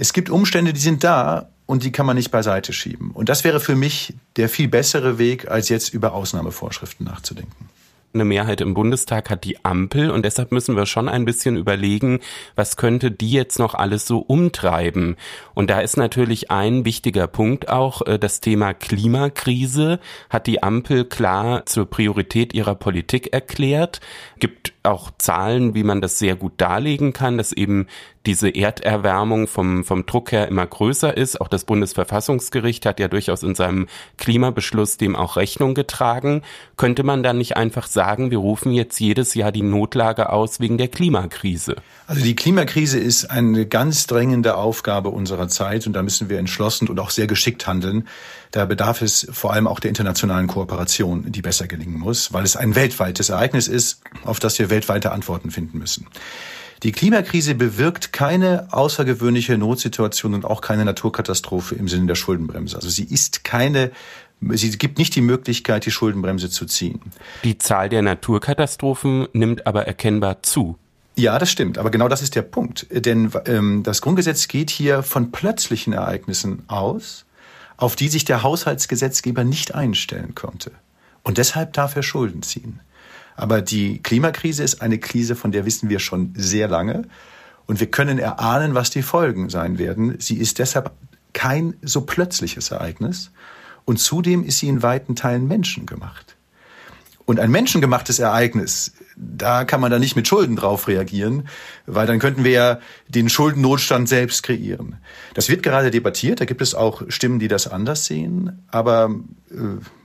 [0.00, 3.10] Es gibt Umstände, die sind da und die kann man nicht beiseite schieben.
[3.10, 7.68] Und das wäre für mich der viel bessere Weg, als jetzt über Ausnahmevorschriften nachzudenken
[8.12, 12.20] eine Mehrheit im Bundestag hat die Ampel und deshalb müssen wir schon ein bisschen überlegen,
[12.56, 15.16] was könnte die jetzt noch alles so umtreiben.
[15.54, 21.04] Und da ist natürlich ein wichtiger Punkt auch äh, das Thema Klimakrise hat die Ampel
[21.04, 24.00] klar zur Priorität ihrer Politik erklärt,
[24.38, 27.86] gibt auch Zahlen, wie man das sehr gut darlegen kann, dass eben
[28.26, 31.40] diese Erderwärmung vom, vom Druck her immer größer ist.
[31.40, 33.86] Auch das Bundesverfassungsgericht hat ja durchaus in seinem
[34.18, 36.42] Klimabeschluss dem auch Rechnung getragen.
[36.76, 40.76] Könnte man dann nicht einfach sagen, wir rufen jetzt jedes Jahr die Notlage aus wegen
[40.76, 41.76] der Klimakrise?
[42.06, 46.88] Also die Klimakrise ist eine ganz drängende Aufgabe unserer Zeit und da müssen wir entschlossen
[46.88, 48.06] und auch sehr geschickt handeln.
[48.50, 52.56] Da bedarf es vor allem auch der internationalen Kooperation, die besser gelingen muss, weil es
[52.56, 56.06] ein weltweites Ereignis ist, auf das wir weltweite Antworten finden müssen.
[56.82, 62.76] Die Klimakrise bewirkt keine außergewöhnliche Notsituation und auch keine Naturkatastrophe im Sinne der Schuldenbremse.
[62.76, 63.90] Also sie ist keine
[64.40, 67.00] Sie gibt nicht die Möglichkeit, die Schuldenbremse zu ziehen.
[67.44, 70.78] Die Zahl der Naturkatastrophen nimmt aber erkennbar zu.
[71.16, 71.76] Ja, das stimmt.
[71.76, 72.86] Aber genau das ist der Punkt.
[72.90, 77.26] Denn ähm, das Grundgesetz geht hier von plötzlichen Ereignissen aus,
[77.76, 80.70] auf die sich der Haushaltsgesetzgeber nicht einstellen konnte.
[81.22, 82.80] Und deshalb darf er Schulden ziehen.
[83.36, 87.08] Aber die Klimakrise ist eine Krise, von der wissen wir schon sehr lange.
[87.66, 90.16] Und wir können erahnen, was die Folgen sein werden.
[90.18, 90.92] Sie ist deshalb
[91.32, 93.30] kein so plötzliches Ereignis.
[93.84, 96.36] Und zudem ist sie in weiten Teilen menschengemacht.
[97.30, 101.46] Und ein menschengemachtes Ereignis, da kann man da nicht mit Schulden drauf reagieren,
[101.86, 104.96] weil dann könnten wir ja den Schuldennotstand selbst kreieren.
[105.34, 109.14] Das wird gerade debattiert, da gibt es auch Stimmen, die das anders sehen, aber
[109.50, 109.54] äh,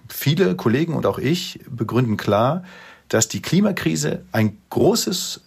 [0.07, 2.63] viele Kollegen und auch ich begründen klar,
[3.09, 5.41] dass die Klimakrise ein großes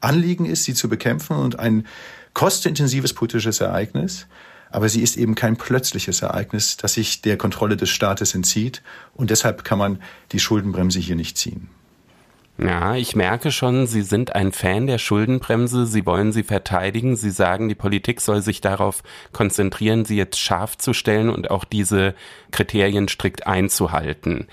[0.00, 1.86] Anliegen ist, sie zu bekämpfen und ein
[2.34, 4.26] kostenintensives politisches Ereignis
[4.74, 8.82] aber sie ist eben kein plötzliches Ereignis, das sich der Kontrolle des Staates entzieht
[9.14, 11.68] und deshalb kann man die Schuldenbremse hier nicht ziehen.
[12.58, 15.86] Ja, ich merke schon, Sie sind ein Fan der Schuldenbremse.
[15.86, 17.16] Sie wollen sie verteidigen.
[17.16, 21.64] Sie sagen, die Politik soll sich darauf konzentrieren, sie jetzt scharf zu stellen und auch
[21.64, 22.14] diese
[22.52, 24.46] Kriterien strikt einzuhalten.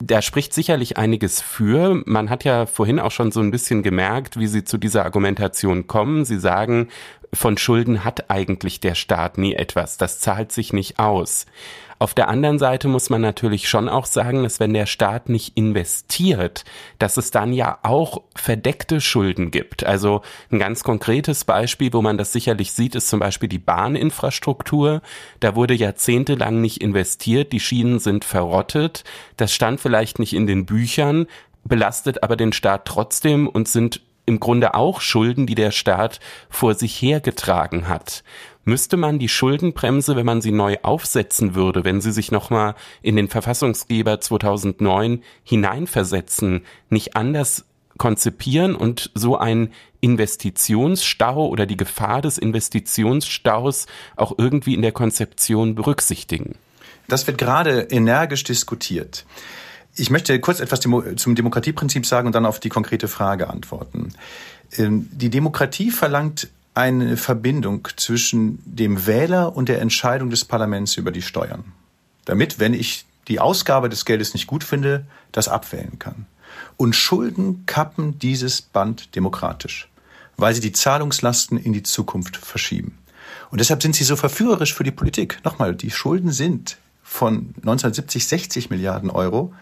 [0.00, 2.02] Da spricht sicherlich einiges für.
[2.06, 5.88] Man hat ja vorhin auch schon so ein bisschen gemerkt, wie Sie zu dieser Argumentation
[5.88, 6.24] kommen.
[6.24, 6.88] Sie sagen,
[7.32, 9.96] von Schulden hat eigentlich der Staat nie etwas.
[9.96, 11.46] Das zahlt sich nicht aus.
[12.00, 15.56] Auf der anderen Seite muss man natürlich schon auch sagen, dass wenn der Staat nicht
[15.56, 16.64] investiert,
[17.00, 19.84] dass es dann ja auch verdeckte Schulden gibt.
[19.84, 25.02] Also ein ganz konkretes Beispiel, wo man das sicherlich sieht, ist zum Beispiel die Bahninfrastruktur.
[25.40, 29.02] Da wurde jahrzehntelang nicht investiert, die Schienen sind verrottet.
[29.36, 31.26] Das stand vielleicht nicht in den Büchern,
[31.64, 36.74] belastet aber den Staat trotzdem und sind im Grunde auch Schulden, die der Staat vor
[36.74, 38.22] sich hergetragen hat.
[38.64, 43.16] Müsste man die Schuldenbremse, wenn man sie neu aufsetzen würde, wenn sie sich nochmal in
[43.16, 47.64] den Verfassungsgeber 2009 hineinversetzen, nicht anders
[47.96, 53.86] konzipieren und so ein Investitionsstau oder die Gefahr des Investitionsstaus
[54.16, 56.56] auch irgendwie in der Konzeption berücksichtigen?
[57.08, 59.24] Das wird gerade energisch diskutiert.
[59.98, 64.12] Ich möchte kurz etwas zum Demokratieprinzip sagen und dann auf die konkrete Frage antworten.
[64.76, 71.10] Ähm, die Demokratie verlangt eine Verbindung zwischen dem Wähler und der Entscheidung des Parlaments über
[71.10, 71.64] die Steuern.
[72.24, 76.26] Damit, wenn ich die Ausgabe des Geldes nicht gut finde, das abwählen kann.
[76.76, 79.88] Und Schulden kappen dieses Band demokratisch,
[80.36, 82.98] weil sie die Zahlungslasten in die Zukunft verschieben.
[83.50, 85.40] Und deshalb sind sie so verführerisch für die Politik.
[85.44, 89.52] Nochmal, die Schulden sind von 1970 60 Milliarden Euro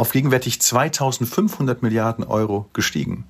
[0.00, 3.24] auf gegenwärtig 2500 Milliarden Euro gestiegen.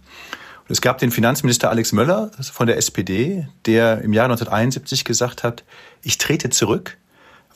[0.61, 5.43] Und es gab den Finanzminister Alex Möller von der SPD, der im Jahr 1971 gesagt
[5.43, 5.65] hat,
[6.03, 6.97] ich trete zurück,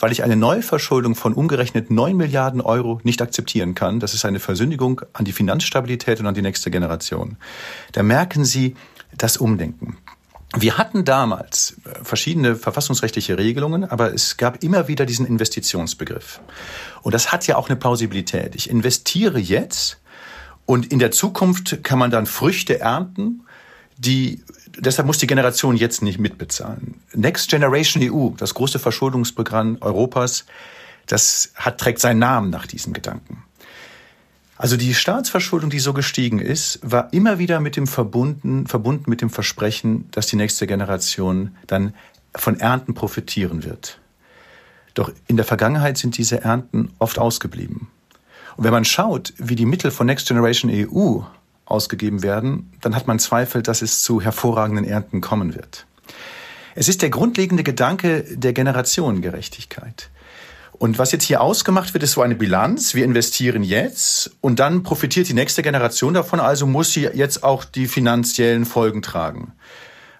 [0.01, 4.01] weil ich eine Neuverschuldung von umgerechnet 9 Milliarden Euro nicht akzeptieren kann.
[4.01, 7.37] Das ist eine Versündigung an die Finanzstabilität und an die nächste Generation.
[7.93, 8.75] Da merken Sie
[9.17, 9.97] das Umdenken.
[10.57, 16.41] Wir hatten damals äh, verschiedene verfassungsrechtliche Regelungen, aber es gab immer wieder diesen Investitionsbegriff.
[17.03, 18.55] Und das hat ja auch eine Plausibilität.
[18.55, 20.01] Ich investiere jetzt
[20.67, 23.43] und in der Zukunft kann man dann Früchte ernten,
[23.99, 24.43] die
[24.79, 27.01] deshalb muss die Generation jetzt nicht mitbezahlen.
[27.13, 30.47] Next Generation EU, das große Verschuldungsprogramm Europas,
[31.07, 33.45] das hat, trägt seinen Namen nach diesem Gedanken.
[34.57, 39.21] Also die Staatsverschuldung, die so gestiegen ist, war immer wieder mit dem verbunden, verbunden mit
[39.21, 41.95] dem Versprechen, dass die nächste Generation dann
[42.37, 43.99] von Ernten profitieren wird.
[44.95, 47.89] Doch in der Vergangenheit sind diese Ernten oft ausgeblieben.
[48.57, 51.23] Und wenn man schaut, wie die Mittel von Next Generation EU
[51.65, 55.87] ausgegeben werden, dann hat man Zweifel, dass es zu hervorragenden Ernten kommen wird.
[56.77, 60.11] Es ist der grundlegende Gedanke der Generationengerechtigkeit.
[60.79, 62.95] Und was jetzt hier ausgemacht wird, ist so eine Bilanz.
[62.95, 67.65] Wir investieren jetzt und dann profitiert die nächste Generation davon, also muss sie jetzt auch
[67.65, 69.53] die finanziellen Folgen tragen.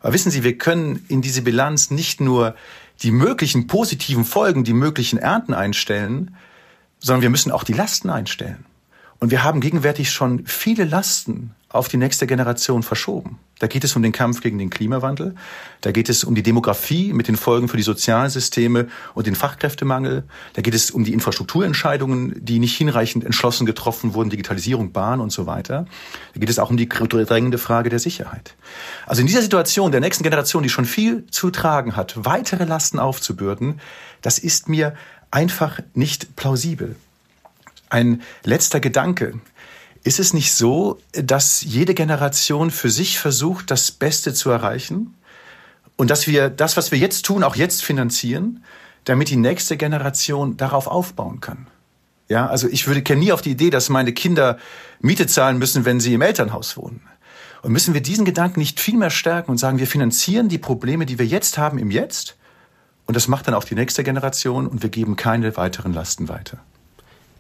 [0.01, 2.55] Aber wissen Sie, wir können in diese Bilanz nicht nur
[3.03, 6.37] die möglichen positiven Folgen, die möglichen Ernten einstellen,
[7.01, 8.65] sondern wir müssen auch die Lasten einstellen.
[9.19, 13.39] Und wir haben gegenwärtig schon viele Lasten auf die nächste Generation verschoben.
[13.59, 15.35] Da geht es um den Kampf gegen den Klimawandel,
[15.81, 20.23] da geht es um die Demografie mit den Folgen für die Sozialsysteme und den Fachkräftemangel,
[20.53, 25.31] da geht es um die Infrastrukturentscheidungen, die nicht hinreichend entschlossen getroffen wurden, Digitalisierung, Bahn und
[25.31, 25.87] so weiter.
[26.33, 28.55] Da geht es auch um die drängende Frage der Sicherheit.
[29.07, 33.01] Also in dieser Situation der nächsten Generation, die schon viel zu tragen hat, weitere Lasten
[33.01, 33.81] aufzubürden,
[34.23, 34.95] das ist mir
[35.33, 36.95] einfach nicht plausibel.
[37.91, 39.41] Ein letzter Gedanke.
[40.05, 45.15] Ist es nicht so, dass jede Generation für sich versucht, das Beste zu erreichen?
[45.97, 48.63] Und dass wir das, was wir jetzt tun, auch jetzt finanzieren,
[49.05, 51.69] damit die nächste Generation darauf aufbauen kann?
[52.29, 54.59] Ja, also ich würde kenne nie auf die Idee, dass meine Kinder
[55.01, 57.01] Miete zahlen müssen, wenn sie im Elternhaus wohnen.
[57.63, 61.07] Und müssen wir diesen Gedanken nicht viel mehr stärken und sagen, wir finanzieren die Probleme,
[61.07, 62.37] die wir jetzt haben, im Jetzt?
[63.07, 66.59] Und das macht dann auch die nächste Generation und wir geben keine weiteren Lasten weiter.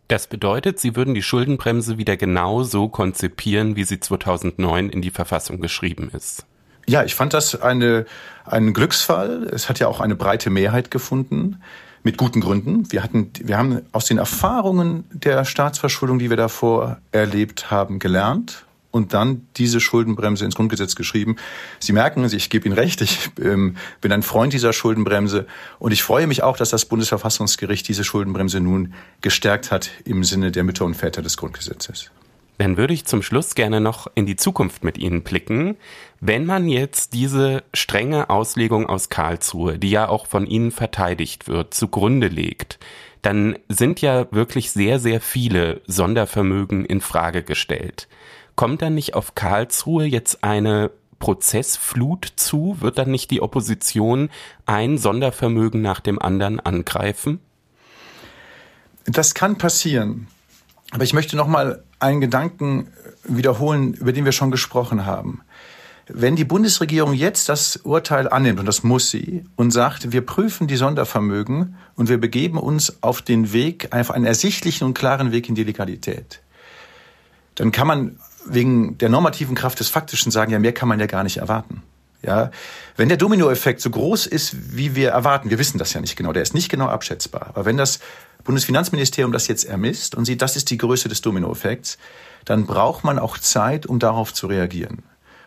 [0.09, 5.11] Das bedeutet, Sie würden die Schuldenbremse wieder genau so konzipieren, wie sie 2009 in die
[5.11, 6.45] Verfassung geschrieben ist.
[6.87, 8.05] Ja, ich fand das eine,
[8.45, 9.45] ein Glücksfall.
[9.45, 11.63] Es hat ja auch eine breite Mehrheit gefunden,
[12.03, 12.93] mit guten Gründen.
[12.93, 18.67] Wir hatten, wir haben aus den Erfahrungen der Staatsverschuldung, die wir davor erlebt haben, gelernt
[18.95, 21.34] und dann diese Schuldenbremse ins Grundgesetz geschrieben.
[21.80, 25.47] Sie merken, ich gebe Ihnen recht, ich ähm, bin ein Freund dieser Schuldenbremse
[25.80, 30.53] und ich freue mich auch, dass das Bundesverfassungsgericht diese Schuldenbremse nun gestärkt hat im Sinne
[30.53, 32.12] der Mütter und Väter des Grundgesetzes.
[32.59, 35.76] Dann würde ich zum Schluss gerne noch in die Zukunft mit Ihnen blicken.
[36.20, 41.74] Wenn man jetzt diese strenge Auslegung aus Karlsruhe, die ja auch von Ihnen verteidigt wird,
[41.74, 42.78] zugrunde legt,
[43.22, 48.07] dann sind ja wirklich sehr, sehr viele Sondervermögen in Frage gestellt.
[48.57, 52.77] Kommt dann nicht auf Karlsruhe jetzt eine Prozessflut zu?
[52.81, 54.31] Wird dann nicht die Opposition
[54.67, 57.41] ein Sondervermögen nach dem anderen angreifen?
[59.07, 60.29] Das kann passieren.
[60.93, 62.89] Aber ich möchte noch mal einen Gedanken
[63.25, 65.41] wiederholen, über den wir schon gesprochen haben.
[66.07, 70.67] Wenn die Bundesregierung jetzt das Urteil annimmt, und das muss sie, und sagt, wir prüfen
[70.67, 75.49] die Sondervermögen und wir begeben uns auf den Weg, einfach einen ersichtlichen und klaren Weg
[75.49, 76.43] in die Legalität,
[77.55, 81.07] dann kann man wegen der normativen Kraft des Faktischen sagen, ja, mehr kann man ja
[81.07, 81.82] gar nicht erwarten.
[82.22, 82.51] Ja,
[82.97, 86.32] wenn der Dominoeffekt so groß ist, wie wir erwarten, wir wissen das ja nicht genau,
[86.32, 87.49] der ist nicht genau abschätzbar.
[87.49, 88.01] Aber wenn das
[88.45, 91.99] Bundesfinanzministerium das jetzt ermisst und sieht, das ist die Größe des Dominoeffekts,
[92.47, 95.03] dann braucht man auch Zeit, um darauf zu reagieren.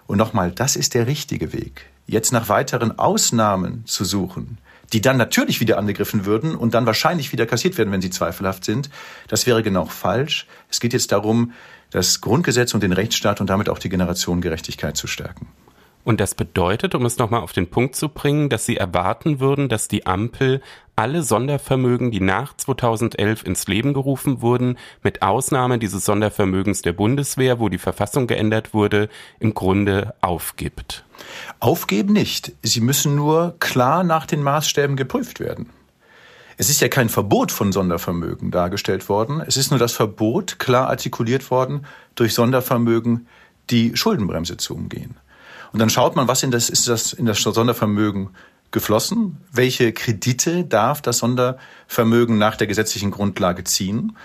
[0.06, 1.88] Und nochmal, das ist der richtige Weg.
[2.06, 4.60] Jetzt nach weiteren Ausnahmen zu suchen,
[4.94, 8.64] die dann natürlich wieder angegriffen würden und dann wahrscheinlich wieder kassiert werden, wenn sie zweifelhaft
[8.64, 8.90] sind.
[9.28, 10.48] Das wäre genau falsch.
[10.70, 11.52] Es geht jetzt darum,
[11.92, 15.48] das Grundgesetz und den Rechtsstaat und damit auch die Generationengerechtigkeit zu stärken.
[16.08, 19.68] Und das bedeutet, um es nochmal auf den Punkt zu bringen, dass Sie erwarten würden,
[19.68, 20.62] dass die Ampel
[20.96, 27.60] alle Sondervermögen, die nach 2011 ins Leben gerufen wurden, mit Ausnahme dieses Sondervermögens der Bundeswehr,
[27.60, 29.10] wo die Verfassung geändert wurde,
[29.42, 31.04] im Grunde aufgibt.
[31.60, 32.54] Aufgeben nicht.
[32.64, 35.70] Sie müssen nur klar nach den Maßstäben geprüft werden.
[36.60, 39.42] Es ist ja kein Verbot von Sondervermögen dargestellt worden.
[39.46, 41.86] Es ist nur das Verbot klar artikuliert worden,
[42.16, 43.28] durch Sondervermögen
[43.70, 45.18] die Schuldenbremse zu umgehen.
[45.72, 48.30] Und dann schaut man, was in das, ist das in das Sondervermögen
[48.72, 49.38] geflossen?
[49.52, 54.18] Welche Kredite darf das Sondervermögen nach der gesetzlichen Grundlage ziehen?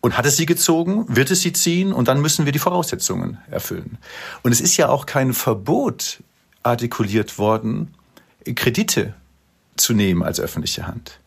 [0.00, 1.04] Und hat es sie gezogen?
[1.14, 1.92] Wird es sie ziehen?
[1.92, 3.98] Und dann müssen wir die Voraussetzungen erfüllen.
[4.42, 6.22] Und es ist ja auch kein Verbot
[6.62, 7.94] artikuliert worden,
[8.54, 9.12] Kredite
[9.76, 11.19] zu nehmen als öffentliche Hand.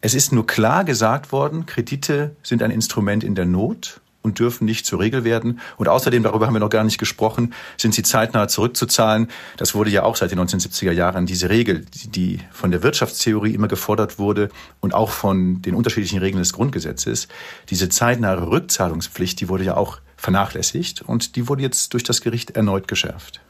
[0.00, 4.64] Es ist nur klar gesagt worden, Kredite sind ein Instrument in der Not und dürfen
[4.64, 5.58] nicht zur Regel werden.
[5.76, 9.28] Und außerdem, darüber haben wir noch gar nicht gesprochen, sind sie zeitnah zurückzuzahlen.
[9.56, 13.66] Das wurde ja auch seit den 1970er Jahren diese Regel, die von der Wirtschaftstheorie immer
[13.66, 17.26] gefordert wurde und auch von den unterschiedlichen Regeln des Grundgesetzes.
[17.70, 22.52] Diese zeitnahe Rückzahlungspflicht, die wurde ja auch vernachlässigt und die wurde jetzt durch das Gericht
[22.52, 23.40] erneut geschärft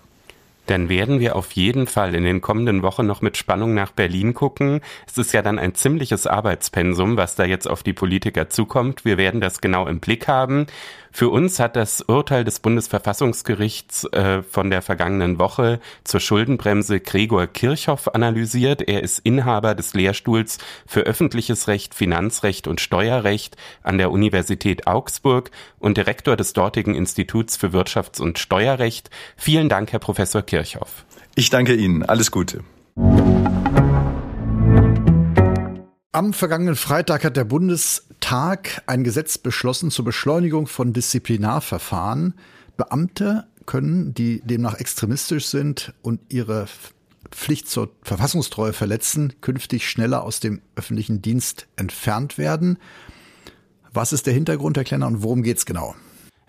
[0.71, 4.35] dann werden wir auf jeden Fall in den kommenden Wochen noch mit Spannung nach Berlin
[4.35, 4.81] gucken.
[5.07, 9.05] Es ist ja dann ein ziemliches Arbeitspensum, was da jetzt auf die Politiker zukommt.
[9.05, 10.67] Wir werden das genau im Blick haben.
[11.13, 17.47] Für uns hat das Urteil des Bundesverfassungsgerichts äh, von der vergangenen Woche zur Schuldenbremse Gregor
[17.47, 18.83] Kirchhoff analysiert.
[18.83, 25.51] Er ist Inhaber des Lehrstuhls für öffentliches Recht, Finanzrecht und Steuerrecht an der Universität Augsburg
[25.79, 29.11] und Direktor des dortigen Instituts für Wirtschafts- und Steuerrecht.
[29.37, 31.05] Vielen Dank, Herr Professor Kirchhoff.
[31.35, 32.03] Ich danke Ihnen.
[32.03, 32.65] Alles Gute.
[36.11, 37.45] Am vergangenen Freitag hat der
[38.29, 42.35] Bundestag ein Gesetz beschlossen zur Beschleunigung von Disziplinarverfahren.
[42.77, 46.67] Beamte können, die demnach extremistisch sind und ihre
[47.31, 52.77] Pflicht zur Verfassungstreue verletzen, künftig schneller aus dem öffentlichen Dienst entfernt werden.
[53.95, 55.95] Was ist der Hintergrund, Herr Klenner, und worum geht es genau?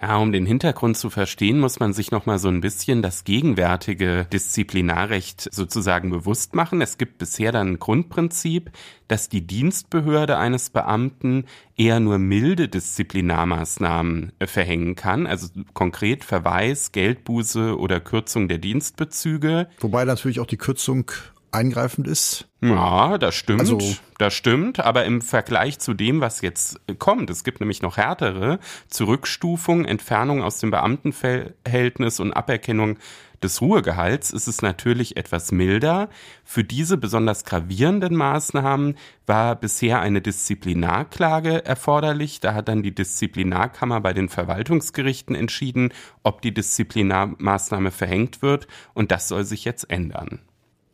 [0.02, 3.26] Ja, um den Hintergrund zu verstehen, muss man sich noch mal so ein bisschen das
[3.26, 6.82] gegenwärtige Disziplinarrecht sozusagen bewusst machen.
[6.82, 8.72] Es gibt bisher dann ein Grundprinzip,
[9.10, 11.46] dass die Dienstbehörde eines Beamten
[11.76, 19.68] eher nur milde Disziplinarmaßnahmen äh, verhängen kann, also konkret Verweis, Geldbuße oder Kürzung der Dienstbezüge.
[19.82, 21.12] Wobei natürlich auch die Kürzung
[21.52, 22.48] eingreifend ist.
[22.62, 23.62] Ja, das stimmt.
[23.62, 23.80] Also,
[24.18, 24.80] das stimmt.
[24.80, 30.44] Aber im Vergleich zu dem, was jetzt kommt, es gibt nämlich noch härtere Zurückstufung, Entfernung
[30.44, 32.98] aus dem Beamtenverhältnis und Aberkennung
[33.42, 36.10] des Ruhegehalts ist es natürlich etwas milder.
[36.44, 42.42] Für diese besonders gravierenden Maßnahmen war bisher eine Disziplinarklage erforderlich.
[42.42, 45.94] Da hat dann die Disziplinarkammer bei den Verwaltungsgerichten entschieden,
[46.24, 48.68] ob die Disziplinarmaßnahme verhängt wird.
[48.94, 50.40] Und das soll sich jetzt ändern.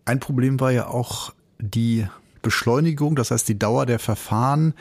[0.06, 2.08] Ein Problem war ja auch die
[2.44, 4.76] Beschleunigung, das heißt die Dauer der Verfahren.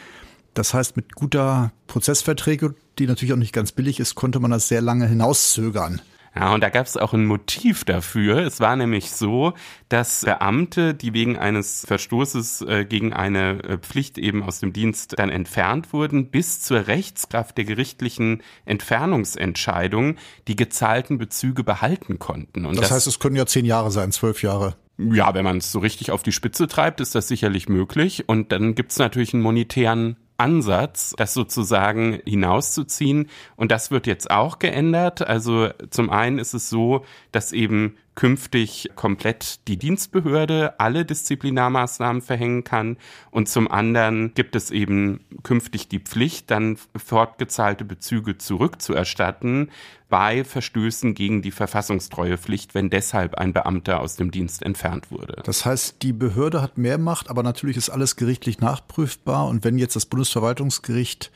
[0.53, 4.69] Das heißt, mit guter Prozessverträge, die natürlich auch nicht ganz billig ist, konnte man das
[4.69, 6.03] sehr lange hinauszögern.
[6.37, 8.39] Ja, und da gab es auch ein Motiv dafür.
[8.39, 9.55] Es war nämlich so,
[9.89, 15.15] dass Beamte, die wegen eines Verstoßes äh, gegen eine äh, Pflicht eben aus dem Dienst
[15.19, 20.17] dann entfernt wurden, bis zur Rechtskraft der gerichtlichen Entfernungsentscheidung
[20.49, 22.65] die gezahlten Bezüge behalten konnten.
[22.65, 24.77] Das, das heißt, es können ja zehn Jahre sein, zwölf Jahre.
[24.97, 28.29] Ja, wenn man es so richtig auf die Spitze treibt, ist das sicherlich möglich.
[28.29, 33.29] Und dann gibt es natürlich einen monetären Ansatz, das sozusagen hinauszuziehen.
[33.57, 35.27] Und das wird jetzt auch geändert.
[35.27, 42.65] Also zum einen ist es so, dass eben künftig komplett die Dienstbehörde alle Disziplinarmaßnahmen verhängen
[42.65, 42.97] kann.
[43.31, 49.71] Und zum anderen gibt es eben künftig die Pflicht, dann fortgezahlte Bezüge zurückzuerstatten
[50.09, 55.43] bei Verstößen gegen die Verfassungstreuepflicht, wenn deshalb ein Beamter aus dem Dienst entfernt wurde.
[55.45, 59.49] Das heißt, die Behörde hat mehr Macht, aber natürlich ist alles gerichtlich nachprüfbar.
[59.49, 61.33] Und wenn jetzt das Bundesverwaltungsgericht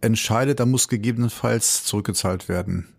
[0.00, 2.93] entscheidet, dann muss gegebenenfalls zurückgezahlt werden.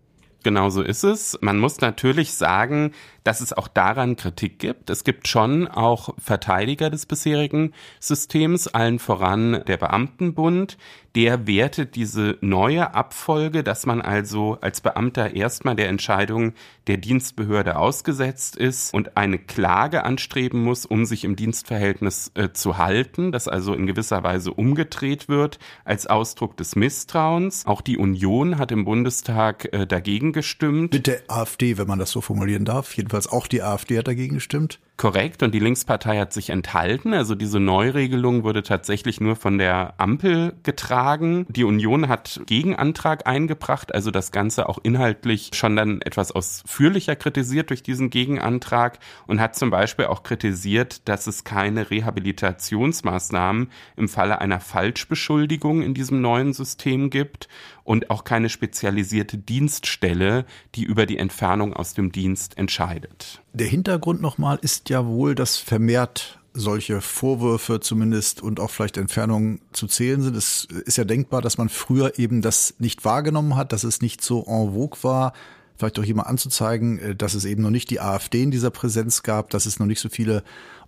[0.46, 1.36] Genau so ist es.
[1.40, 2.92] Man muss natürlich sagen,
[3.26, 4.88] dass es auch daran Kritik gibt.
[4.88, 10.78] Es gibt schon auch Verteidiger des bisherigen Systems, allen voran der Beamtenbund.
[11.16, 16.52] Der wertet diese neue Abfolge, dass man also als Beamter erstmal der Entscheidung
[16.88, 22.76] der Dienstbehörde ausgesetzt ist und eine Klage anstreben muss, um sich im Dienstverhältnis äh, zu
[22.76, 27.64] halten, das also in gewisser Weise umgedreht wird als Ausdruck des Misstrauens.
[27.64, 30.92] Auch die Union hat im Bundestag äh, dagegen gestimmt.
[30.92, 32.94] Mit der AfD, wenn man das so formulieren darf.
[32.94, 34.78] Jedenfalls auch die AfD hat dagegen gestimmt.
[34.96, 37.12] Korrekt, und die Linkspartei hat sich enthalten.
[37.12, 41.44] Also diese Neuregelung wurde tatsächlich nur von der Ampel getragen.
[41.50, 47.68] Die Union hat Gegenantrag eingebracht, also das Ganze auch inhaltlich schon dann etwas ausführlicher kritisiert
[47.68, 54.40] durch diesen Gegenantrag und hat zum Beispiel auch kritisiert, dass es keine Rehabilitationsmaßnahmen im Falle
[54.40, 57.48] einer Falschbeschuldigung in diesem neuen System gibt
[57.86, 63.42] und auch keine spezialisierte Dienststelle, die über die Entfernung aus dem Dienst entscheidet.
[63.52, 69.60] Der Hintergrund nochmal ist ja wohl, dass vermehrt solche Vorwürfe zumindest und auch vielleicht Entfernungen
[69.72, 70.36] zu zählen sind.
[70.36, 74.22] Es ist ja denkbar, dass man früher eben das nicht wahrgenommen hat, dass es nicht
[74.22, 75.32] so en vogue war,
[75.76, 79.22] vielleicht auch jemand anzuzeigen, äh, dass es eben noch nicht die AfD in dieser Präsenz
[79.22, 80.42] gab, dass es noch nicht so viele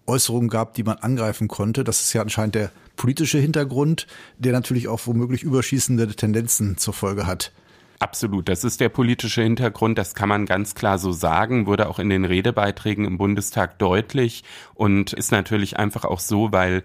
[0.06, 1.84] Äußerungen gab, die man angreifen konnte.
[1.84, 7.26] Das ist ja anscheinend der politische Hintergrund, der natürlich auch womöglich überschießende Tendenzen zur Folge
[7.26, 7.52] hat.
[8.00, 11.98] Absolut, das ist der politische Hintergrund, das kann man ganz klar so sagen, wurde auch
[11.98, 14.44] in den Redebeiträgen im Bundestag deutlich
[14.74, 16.84] und ist natürlich einfach auch so, weil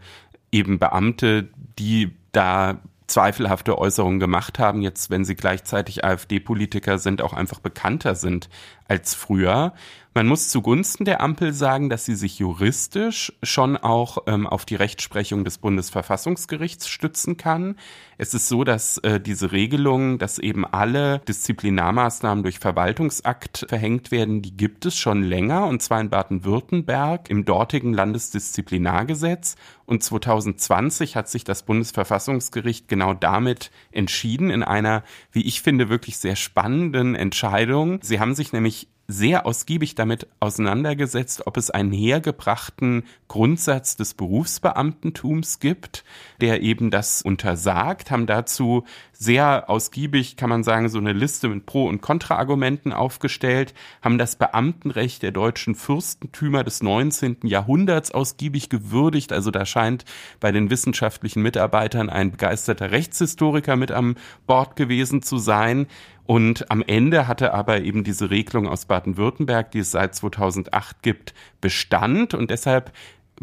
[0.51, 7.33] eben Beamte, die da zweifelhafte Äußerungen gemacht haben, jetzt wenn sie gleichzeitig AfD-Politiker sind, auch
[7.33, 8.49] einfach bekannter sind
[8.87, 9.73] als früher.
[10.15, 14.75] Man muss zugunsten der Ampel sagen, dass sie sich juristisch schon auch ähm, auf die
[14.75, 17.77] Rechtsprechung des Bundesverfassungsgerichts stützen kann.
[18.19, 24.43] Es ist so, dass äh, diese Regelung, dass eben alle Disziplinarmaßnahmen durch Verwaltungsakt verhängt werden,
[24.43, 29.55] die gibt es schon länger, und zwar in Baden-Württemberg im dortigen Landesdisziplinargesetz.
[29.87, 35.01] Und 2020 hat sich das Bundesverfassungsgericht genau damit entschieden, in einer,
[35.31, 37.97] wie ich finde, wirklich sehr spannenden Entscheidung.
[38.03, 45.59] Sie haben sich nämlich sehr ausgiebig damit auseinandergesetzt, ob es einen hergebrachten Grundsatz des Berufsbeamtentums
[45.59, 46.03] gibt,
[46.39, 48.85] der eben das untersagt, haben dazu
[49.23, 54.35] sehr ausgiebig, kann man sagen, so eine Liste mit Pro- und Kontraargumenten aufgestellt, haben das
[54.35, 57.37] Beamtenrecht der deutschen Fürstentümer des 19.
[57.43, 59.31] Jahrhunderts ausgiebig gewürdigt.
[59.31, 60.05] Also da scheint
[60.39, 64.15] bei den wissenschaftlichen Mitarbeitern ein begeisterter Rechtshistoriker mit am
[64.45, 65.87] Bord gewesen zu sein.
[66.25, 71.33] Und am Ende hatte aber eben diese Regelung aus Baden-Württemberg, die es seit 2008 gibt,
[71.59, 72.33] Bestand.
[72.33, 72.93] Und deshalb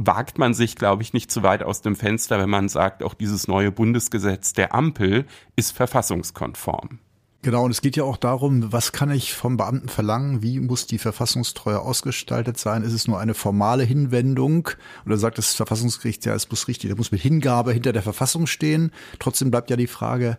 [0.03, 3.12] wagt man sich, glaube ich, nicht zu weit aus dem Fenster, wenn man sagt, auch
[3.12, 5.26] dieses neue Bundesgesetz der Ampel
[5.57, 6.98] ist verfassungskonform.
[7.42, 10.42] Genau, und es geht ja auch darum, was kann ich vom Beamten verlangen?
[10.42, 12.82] Wie muss die Verfassungstreue ausgestaltet sein?
[12.82, 14.70] Ist es nur eine formale Hinwendung?
[15.05, 18.46] Oder sagt das Verfassungsgericht, ja, es muss richtig, da muss mit Hingabe hinter der Verfassung
[18.46, 18.92] stehen?
[19.18, 20.38] Trotzdem bleibt ja die Frage,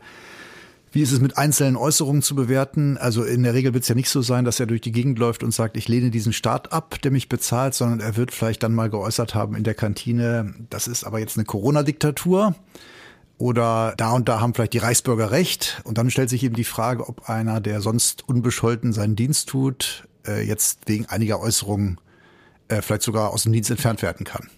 [0.92, 2.98] wie ist es mit einzelnen Äußerungen zu bewerten?
[2.98, 5.20] Also in der Regel wird es ja nicht so sein, dass er durch die Gegend
[5.20, 8.64] läuft und sagt, ich lehne diesen Staat ab, der mich bezahlt, sondern er wird vielleicht
[8.64, 12.56] dann mal geäußert haben in der Kantine, das ist aber jetzt eine Corona-Diktatur.
[13.38, 15.82] Oder da und da haben vielleicht die Reichsbürger recht.
[15.84, 20.08] Und dann stellt sich eben die Frage, ob einer, der sonst unbescholten seinen Dienst tut,
[20.28, 22.00] äh, jetzt wegen einiger Äußerungen
[22.68, 24.50] äh, vielleicht sogar aus dem Dienst entfernt werden kann.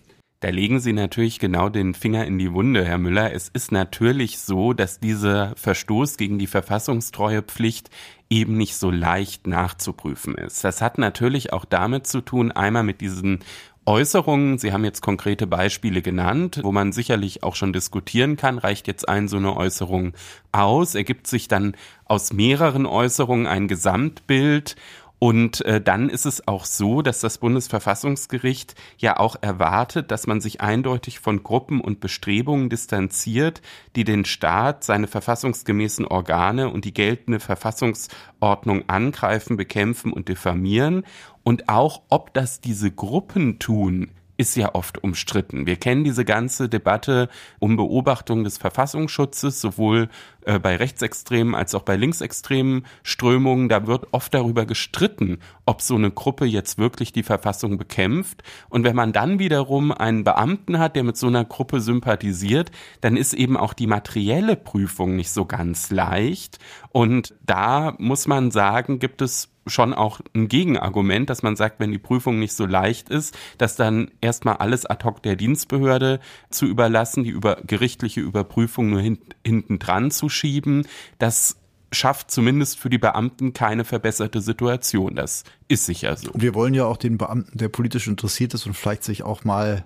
[0.43, 3.31] Da legen Sie natürlich genau den Finger in die Wunde, Herr Müller.
[3.31, 7.89] Es ist natürlich so, dass dieser Verstoß gegen die Verfassungstreuepflicht
[8.29, 10.65] eben nicht so leicht nachzuprüfen ist.
[10.65, 13.39] Das hat natürlich auch damit zu tun, einmal mit diesen
[13.85, 18.87] Äußerungen, Sie haben jetzt konkrete Beispiele genannt, wo man sicherlich auch schon diskutieren kann, reicht
[18.87, 20.11] jetzt ein so eine Äußerung
[20.51, 24.75] aus, ergibt sich dann aus mehreren Äußerungen ein Gesamtbild
[25.23, 30.41] und äh, dann ist es auch so, dass das Bundesverfassungsgericht ja auch erwartet, dass man
[30.41, 33.61] sich eindeutig von Gruppen und Bestrebungen distanziert,
[33.95, 41.05] die den Staat, seine verfassungsgemäßen Organe und die geltende Verfassungsordnung angreifen, bekämpfen und diffamieren.
[41.43, 44.11] Und auch, ob das diese Gruppen tun,
[44.43, 45.65] ist ja oft umstritten.
[45.65, 47.29] Wir kennen diese ganze Debatte
[47.59, 50.09] um Beobachtung des Verfassungsschutzes, sowohl
[50.41, 53.69] äh, bei rechtsextremen als auch bei linksextremen Strömungen.
[53.69, 58.43] Da wird oft darüber gestritten, ob so eine Gruppe jetzt wirklich die Verfassung bekämpft.
[58.67, 62.69] Und wenn man dann wiederum einen Beamten hat, der mit so einer Gruppe sympathisiert,
[62.99, 66.59] dann ist eben auch die materielle Prüfung nicht so ganz leicht.
[66.89, 71.91] Und da muss man sagen, gibt es schon auch ein Gegenargument, dass man sagt, wenn
[71.91, 76.65] die Prüfung nicht so leicht ist, dass dann erstmal alles ad hoc der Dienstbehörde zu
[76.65, 80.85] überlassen, die über gerichtliche Überprüfung nur hin, hinten dran zu schieben.
[81.17, 81.57] Das
[81.91, 85.15] schafft zumindest für die Beamten keine verbesserte Situation.
[85.15, 86.31] Das ist sicher so.
[86.33, 89.85] Wir wollen ja auch den Beamten, der politisch interessiert ist und vielleicht sich auch mal,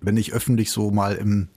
[0.00, 1.48] wenn nicht öffentlich so mal im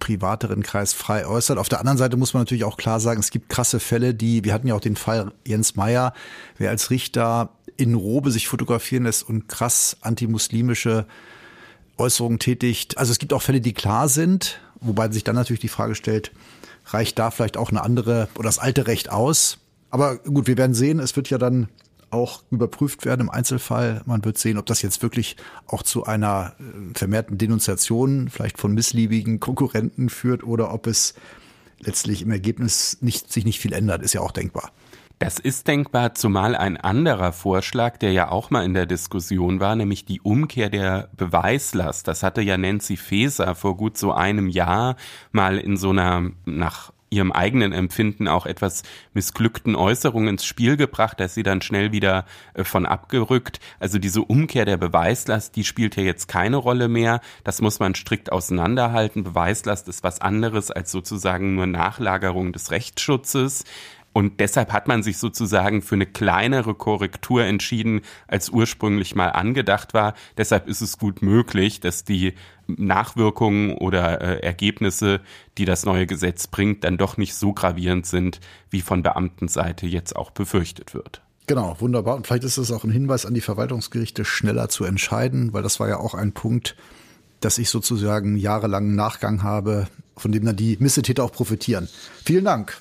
[0.00, 1.58] privateren Kreis frei äußert.
[1.58, 4.44] Auf der anderen Seite muss man natürlich auch klar sagen, es gibt krasse Fälle, die,
[4.44, 6.12] wir hatten ja auch den Fall Jens Meyer,
[6.58, 11.06] wer als Richter in Robe sich fotografieren lässt und krass antimuslimische
[11.96, 12.98] Äußerungen tätigt.
[12.98, 16.32] Also es gibt auch Fälle, die klar sind, wobei sich dann natürlich die Frage stellt,
[16.86, 19.58] reicht da vielleicht auch eine andere oder das alte Recht aus?
[19.90, 21.68] Aber gut, wir werden sehen, es wird ja dann
[22.10, 24.02] auch überprüft werden im Einzelfall.
[24.06, 25.36] Man wird sehen, ob das jetzt wirklich
[25.66, 31.14] auch zu einer äh, vermehrten Denunziation vielleicht von missliebigen Konkurrenten führt oder ob es
[31.80, 34.70] letztlich im Ergebnis nicht, sich nicht viel ändert, ist ja auch denkbar.
[35.18, 39.76] Das ist denkbar, zumal ein anderer Vorschlag, der ja auch mal in der Diskussion war,
[39.76, 42.08] nämlich die Umkehr der Beweislast.
[42.08, 44.96] Das hatte ja Nancy Faeser vor gut so einem Jahr
[45.30, 48.82] mal in so einer nach ihrem eigenen Empfinden auch etwas
[49.12, 53.58] missglückten Äußerungen ins Spiel gebracht, dass sie dann schnell wieder äh, von abgerückt.
[53.80, 57.20] Also diese Umkehr der Beweislast, die spielt ja jetzt keine Rolle mehr.
[57.44, 59.24] Das muss man strikt auseinanderhalten.
[59.24, 63.64] Beweislast ist was anderes als sozusagen nur Nachlagerung des Rechtsschutzes.
[64.12, 69.94] Und deshalb hat man sich sozusagen für eine kleinere Korrektur entschieden, als ursprünglich mal angedacht
[69.94, 70.14] war.
[70.36, 72.34] Deshalb ist es gut möglich, dass die
[72.66, 75.20] Nachwirkungen oder äh, Ergebnisse,
[75.58, 80.16] die das neue Gesetz bringt, dann doch nicht so gravierend sind, wie von Beamtenseite jetzt
[80.16, 81.22] auch befürchtet wird.
[81.46, 82.16] Genau, wunderbar.
[82.16, 85.80] Und vielleicht ist es auch ein Hinweis an die Verwaltungsgerichte, schneller zu entscheiden, weil das
[85.80, 86.76] war ja auch ein Punkt,
[87.40, 89.86] dass ich sozusagen jahrelang Nachgang habe,
[90.16, 91.88] von dem dann die Missetäter auch profitieren.
[92.24, 92.80] Vielen Dank.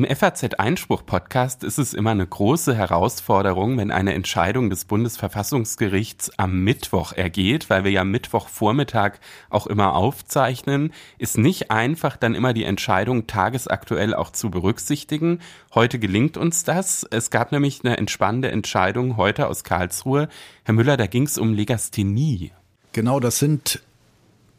[0.00, 7.12] Im FAZ-Einspruch-Podcast ist es immer eine große Herausforderung, wenn eine Entscheidung des Bundesverfassungsgerichts am Mittwoch
[7.12, 9.18] ergeht, weil wir ja Mittwochvormittag
[9.50, 15.40] auch immer aufzeichnen, ist nicht einfach, dann immer die Entscheidung tagesaktuell auch zu berücksichtigen.
[15.74, 17.06] Heute gelingt uns das.
[17.10, 20.30] Es gab nämlich eine entspannende Entscheidung heute aus Karlsruhe.
[20.64, 22.52] Herr Müller, da ging es um Legasthenie.
[22.92, 23.82] Genau, das sind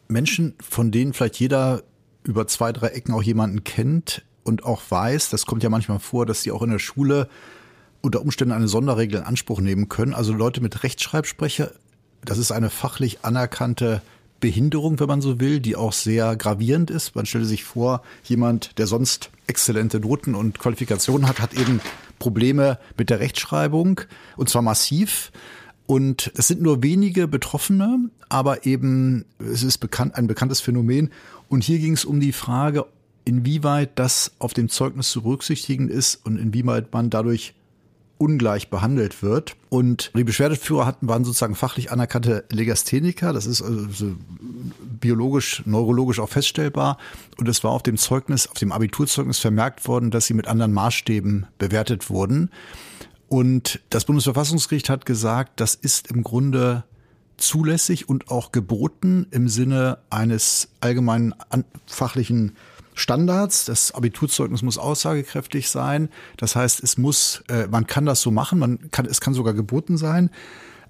[0.07, 1.81] Menschen, von denen vielleicht jeder
[2.21, 6.25] über zwei, drei Ecken auch jemanden kennt, und auch weiß, das kommt ja manchmal vor,
[6.25, 7.27] dass sie auch in der Schule
[8.01, 10.13] unter Umständen eine Sonderregel in Anspruch nehmen können.
[10.13, 11.71] Also Leute mit Rechtschreibsprecher,
[12.25, 14.01] das ist eine fachlich anerkannte
[14.39, 17.15] Behinderung, wenn man so will, die auch sehr gravierend ist.
[17.15, 21.79] Man stelle sich vor, jemand, der sonst exzellente Noten und Qualifikationen hat, hat eben
[22.19, 24.01] Probleme mit der Rechtschreibung
[24.35, 25.31] und zwar massiv.
[25.85, 31.11] Und es sind nur wenige Betroffene, aber eben es ist bekannt, ein bekanntes Phänomen.
[31.49, 32.85] Und hier ging es um die Frage,
[33.25, 37.53] inwieweit das auf dem Zeugnis zu berücksichtigen ist und inwieweit man dadurch
[38.21, 39.55] ungleich behandelt wird.
[39.69, 43.33] Und die Beschwerdeführer hatten, waren sozusagen fachlich anerkannte Legastheniker.
[43.33, 44.15] Das ist also
[44.99, 46.97] biologisch, neurologisch auch feststellbar.
[47.37, 50.71] Und es war auf dem Zeugnis, auf dem Abiturzeugnis vermerkt worden, dass sie mit anderen
[50.71, 52.51] Maßstäben bewertet wurden.
[53.27, 56.83] Und das Bundesverfassungsgericht hat gesagt, das ist im Grunde
[57.37, 61.33] zulässig und auch geboten im Sinne eines allgemeinen
[61.87, 62.55] fachlichen
[63.01, 63.65] Standards.
[63.65, 66.09] Das Abiturzeugnis muss aussagekräftig sein.
[66.37, 69.53] Das heißt, es muss, äh, man kann das so machen, man kann, es kann sogar
[69.53, 70.29] geboten sein.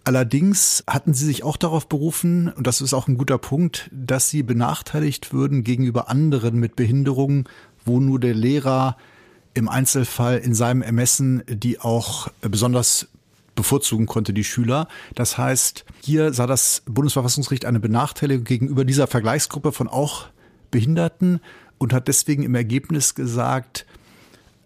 [0.04, 4.30] Allerdings hatten sie sich auch darauf berufen, und das ist auch ein guter Punkt, dass
[4.30, 7.46] sie benachteiligt würden gegenüber anderen mit Behinderungen,
[7.86, 8.98] wo nur der Lehrer
[9.54, 13.10] im Einzelfall in seinem Ermessen die auch besonders
[13.54, 14.88] bevorzugen konnte, die Schüler.
[15.14, 20.28] Das heißt, hier sah das Bundesverfassungsgericht eine Benachteiligung gegenüber dieser Vergleichsgruppe von auch
[20.72, 21.42] Behinderten
[21.82, 23.88] und hat deswegen im Ergebnis gesagt,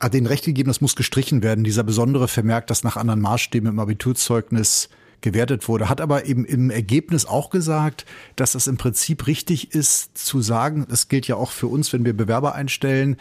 [0.02, 3.70] hat den Recht gegeben, das muss gestrichen werden, dieser besondere Vermerk, das nach anderen Maßstäben
[3.70, 4.90] im Abiturzeugnis
[5.22, 8.06] gewertet wurde, hat aber eben im Ergebnis auch gesagt,
[8.36, 12.04] dass es im Prinzip richtig ist zu sagen, das gilt ja auch für uns, wenn
[12.04, 13.16] wir Bewerber einstellen,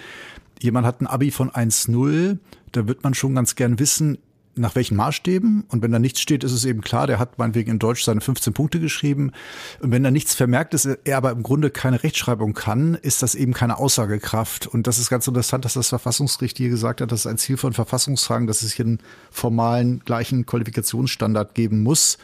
[0.61, 2.39] jemand hat ein Abi von 1,0,
[2.73, 4.19] da wird man schon ganz gern wissen,
[4.57, 5.65] nach welchen Maßstäben.
[5.69, 8.21] Und wenn da nichts steht, ist es eben klar, der hat meinetwegen in Deutsch seine
[8.21, 9.33] 15 Punkte geschrieben.
[9.81, 13.35] Und wenn da nichts vermerkt ist, er aber im Grunde keine Rechtschreibung kann, ist das
[13.35, 14.67] eben keine Aussagekraft.
[14.67, 17.57] Und das ist ganz interessant, dass das Verfassungsgericht hier gesagt hat, dass es ein Ziel
[17.57, 18.99] von Verfassungsfragen, dass es hier einen
[19.31, 22.19] formalen gleichen Qualifikationsstandard geben muss.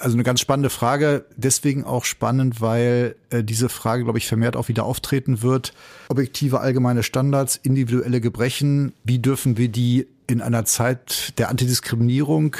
[0.00, 4.56] Also eine ganz spannende Frage, deswegen auch spannend, weil äh, diese Frage, glaube ich, vermehrt
[4.56, 5.74] auch wieder auftreten wird.
[6.08, 12.56] Objektive allgemeine Standards, individuelle Gebrechen, wie dürfen wir die in einer Zeit der Antidiskriminierung,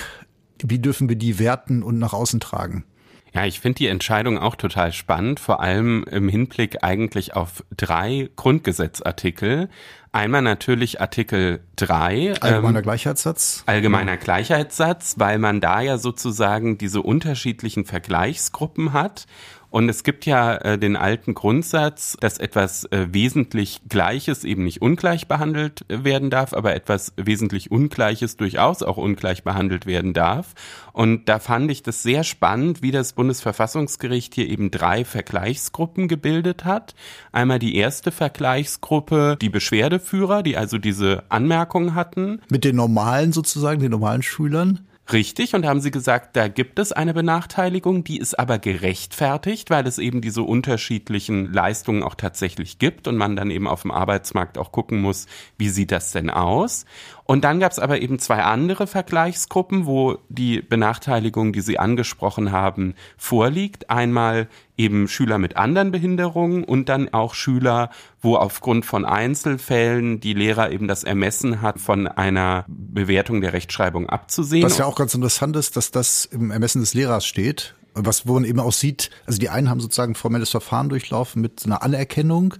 [0.62, 2.84] wie dürfen wir die werten und nach außen tragen?
[3.32, 8.28] Ja, ich finde die Entscheidung auch total spannend, vor allem im Hinblick eigentlich auf drei
[8.34, 9.68] Grundgesetzartikel.
[10.10, 12.40] Einmal natürlich Artikel 3.
[12.40, 13.62] Allgemeiner ähm, Gleichheitssatz.
[13.66, 19.26] Allgemeiner Gleichheitssatz, weil man da ja sozusagen diese unterschiedlichen Vergleichsgruppen hat
[19.70, 24.82] und es gibt ja äh, den alten Grundsatz, dass etwas äh, wesentlich Gleiches eben nicht
[24.82, 30.54] ungleich behandelt äh, werden darf, aber etwas wesentlich Ungleiches durchaus auch ungleich behandelt werden darf.
[30.92, 36.64] Und da fand ich das sehr spannend, wie das Bundesverfassungsgericht hier eben drei Vergleichsgruppen gebildet
[36.64, 36.96] hat.
[37.30, 42.40] Einmal die erste Vergleichsgruppe, die Beschwerdeführer, die also diese Anmerkungen hatten.
[42.50, 44.80] Mit den normalen sozusagen, den normalen Schülern?
[45.12, 49.86] Richtig, und haben sie gesagt, da gibt es eine Benachteiligung, die ist aber gerechtfertigt, weil
[49.86, 54.58] es eben diese unterschiedlichen Leistungen auch tatsächlich gibt und man dann eben auf dem Arbeitsmarkt
[54.58, 56.84] auch gucken muss, wie sieht das denn aus.
[57.30, 62.50] Und dann gab es aber eben zwei andere Vergleichsgruppen, wo die Benachteiligung, die Sie angesprochen
[62.50, 63.88] haben, vorliegt.
[63.88, 70.34] Einmal eben Schüler mit anderen Behinderungen und dann auch Schüler, wo aufgrund von Einzelfällen die
[70.34, 74.64] Lehrer eben das Ermessen hat, von einer Bewertung der Rechtschreibung abzusehen.
[74.64, 77.76] Was ja auch ganz interessant ist, dass das im Ermessen des Lehrers steht.
[77.94, 81.64] Was, wo man eben auch sieht, also die einen haben sozusagen formelles Verfahren durchlaufen mit
[81.64, 82.54] einer Anerkennung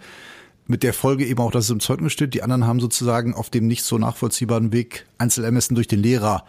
[0.71, 2.33] mit der Folge eben auch, dass es im Zeugnis steht.
[2.33, 6.45] Die anderen haben sozusagen auf dem nicht so nachvollziehbaren Weg Einzelermessen durch den Lehrer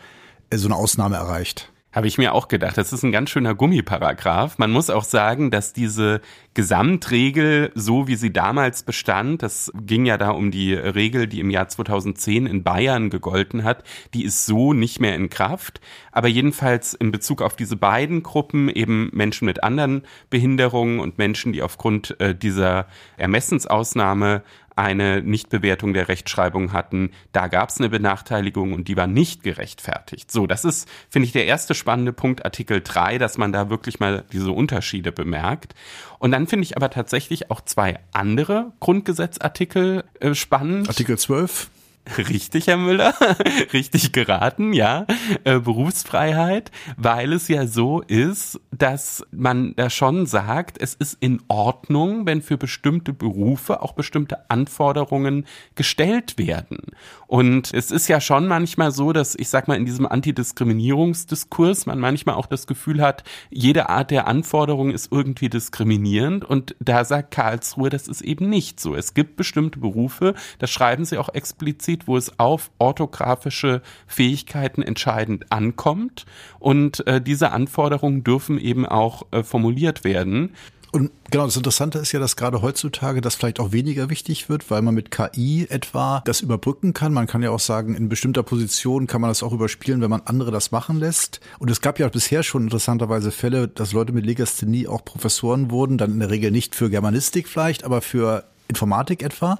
[0.52, 1.72] äh, so eine Ausnahme erreicht.
[1.94, 2.78] Habe ich mir auch gedacht.
[2.78, 4.58] Das ist ein ganz schöner Gummiparagraph.
[4.58, 6.22] Man muss auch sagen, dass diese
[6.54, 11.50] Gesamtregel, so wie sie damals bestand, das ging ja da um die Regel, die im
[11.50, 13.84] Jahr 2010 in Bayern gegolten hat,
[14.14, 15.82] die ist so nicht mehr in Kraft.
[16.14, 21.52] Aber jedenfalls in Bezug auf diese beiden Gruppen, eben Menschen mit anderen Behinderungen und Menschen,
[21.52, 22.88] die aufgrund äh, dieser
[23.18, 24.44] Ermessensausnahme
[24.76, 27.12] eine Nichtbewertung der Rechtschreibung hatten.
[27.32, 30.32] Da gab es eine Benachteiligung und die war nicht gerechtfertigt.
[30.32, 34.00] So, das ist, finde ich, der erste spannende Punkt, Artikel 3, dass man da wirklich
[34.00, 35.76] mal diese Unterschiede bemerkt.
[36.20, 40.88] Und dann finde ich aber tatsächlich auch zwei andere Grundgesetzartikel äh, spannend.
[40.88, 41.70] Artikel 12.
[42.18, 43.14] Richtig, Herr Müller,
[43.74, 45.06] richtig geraten, ja,
[45.44, 51.42] äh, Berufsfreiheit, weil es ja so ist, dass man da schon sagt, es ist in
[51.48, 55.46] Ordnung, wenn für bestimmte Berufe auch bestimmte Anforderungen
[55.76, 56.80] gestellt werden.
[57.28, 62.00] Und es ist ja schon manchmal so, dass ich sag mal in diesem Antidiskriminierungsdiskurs man
[62.00, 67.32] manchmal auch das Gefühl hat, jede Art der Anforderung ist irgendwie diskriminierend und da sagt
[67.32, 68.96] Karlsruhe, das ist eben nicht so.
[68.96, 75.52] Es gibt bestimmte Berufe, das schreiben sie auch explizit, wo es auf orthografische Fähigkeiten entscheidend
[75.52, 76.26] ankommt
[76.60, 80.54] und äh, diese Anforderungen dürfen eben auch äh, formuliert werden.
[80.94, 84.70] Und genau, das Interessante ist ja, dass gerade heutzutage das vielleicht auch weniger wichtig wird,
[84.70, 87.14] weil man mit KI etwa das überbrücken kann.
[87.14, 90.24] Man kann ja auch sagen, in bestimmter Position kann man das auch überspielen, wenn man
[90.26, 91.40] andere das machen lässt.
[91.60, 95.98] Und es gab ja bisher schon interessanterweise Fälle, dass Leute mit Legasthenie auch Professoren wurden,
[95.98, 99.60] dann in der Regel nicht für Germanistik vielleicht, aber für Informatik etwa.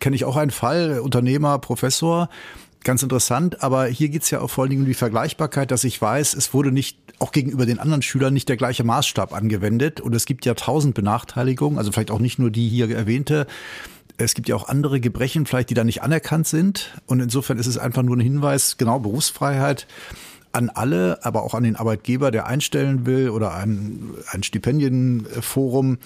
[0.00, 2.28] Kenne ich auch einen Fall, Unternehmer, Professor,
[2.84, 6.00] ganz interessant, aber hier geht's ja auch vor allen Dingen um die Vergleichbarkeit, dass ich
[6.00, 10.14] weiß, es wurde nicht auch gegenüber den anderen Schülern nicht der gleiche Maßstab angewendet und
[10.14, 13.46] es gibt ja tausend Benachteiligungen, also vielleicht auch nicht nur die hier erwähnte.
[14.18, 16.90] Es gibt ja auch andere Gebrechen, vielleicht die da nicht anerkannt sind.
[17.06, 19.86] Und insofern ist es einfach nur ein Hinweis, genau Berufsfreiheit
[20.52, 25.98] an alle, aber auch an den Arbeitgeber, der einstellen will oder ein, ein Stipendienforum.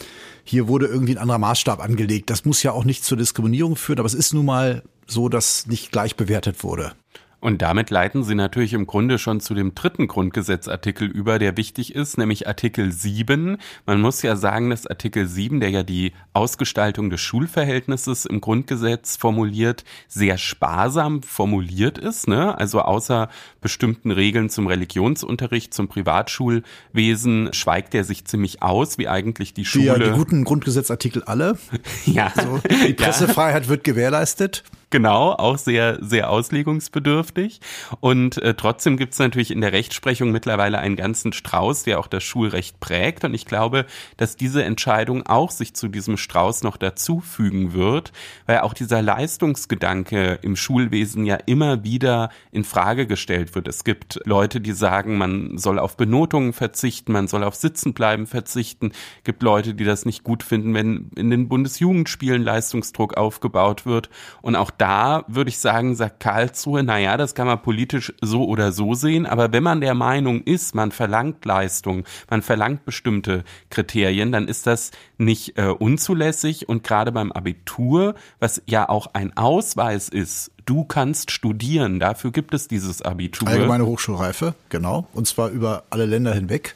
[0.45, 2.31] Hier wurde irgendwie ein anderer Maßstab angelegt.
[2.31, 5.67] Das muss ja auch nicht zur Diskriminierung führen, aber es ist nun mal so, dass
[5.67, 6.93] nicht gleich bewertet wurde.
[7.39, 11.95] Und damit leiten Sie natürlich im Grunde schon zu dem dritten Grundgesetzartikel über, der wichtig
[11.95, 13.59] ist, nämlich Artikel 7.
[13.85, 19.17] Man muss ja sagen, dass Artikel 7, der ja die Ausgestaltung des Schulverhältnisses im Grundgesetz
[19.17, 22.27] formuliert, sehr sparsam formuliert ist.
[22.27, 22.57] Ne?
[22.57, 23.29] Also außer
[23.61, 29.87] bestimmten Regeln zum Religionsunterricht, zum Privatschulwesen schweigt er sich ziemlich aus, wie eigentlich die Schule.
[29.87, 31.59] Ja, die guten Grundgesetzartikel alle.
[32.07, 32.33] ja.
[32.35, 33.69] Also, die Pressefreiheit ja.
[33.69, 34.65] wird gewährleistet.
[34.91, 37.61] Genau, auch sehr, sehr auslegungsbedürftig.
[37.99, 42.07] Und äh, trotzdem gibt es natürlich in der Rechtsprechung mittlerweile einen ganzen Strauß, der auch
[42.07, 43.25] das Schulrecht prägt.
[43.25, 48.13] Und ich glaube, dass diese Entscheidung auch sich zu diesem Strauß noch dazufügen wird,
[48.47, 53.67] weil auch dieser Leistungsgedanke im Schulwesen ja immer wieder in Frage gestellt wird.
[53.67, 58.93] Es gibt Leute, die sagen, man soll auf Benotungen verzichten, man soll auf Sitzenbleiben verzichten.
[59.19, 64.11] Es gibt Leute, die das nicht gut finden, wenn in den Bundesjugendspielen Leistungsdruck aufgebaut wird.
[64.43, 68.73] Und auch da würde ich sagen, sagt Karlsruhe, naja, das kann man politisch so oder
[68.73, 74.33] so sehen, aber wenn man der Meinung ist, man verlangt Leistung, man verlangt bestimmte Kriterien,
[74.33, 76.69] dann ist das nicht äh, unzulässig.
[76.69, 82.55] Und gerade beim Abitur, was ja auch ein Ausweis ist, du kannst studieren, dafür gibt
[82.55, 83.49] es dieses Abitur.
[83.49, 86.75] Allgemeine Hochschulreife, genau, und zwar über alle Länder hinweg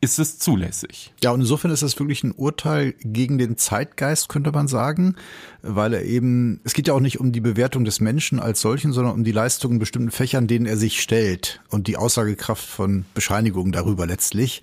[0.00, 1.12] ist es zulässig.
[1.22, 5.16] Ja, und insofern ist das wirklich ein Urteil gegen den Zeitgeist, könnte man sagen,
[5.62, 8.92] weil er eben, es geht ja auch nicht um die Bewertung des Menschen als solchen,
[8.92, 13.06] sondern um die Leistungen in bestimmten Fächern, denen er sich stellt und die Aussagekraft von
[13.14, 14.62] Bescheinigungen darüber letztlich.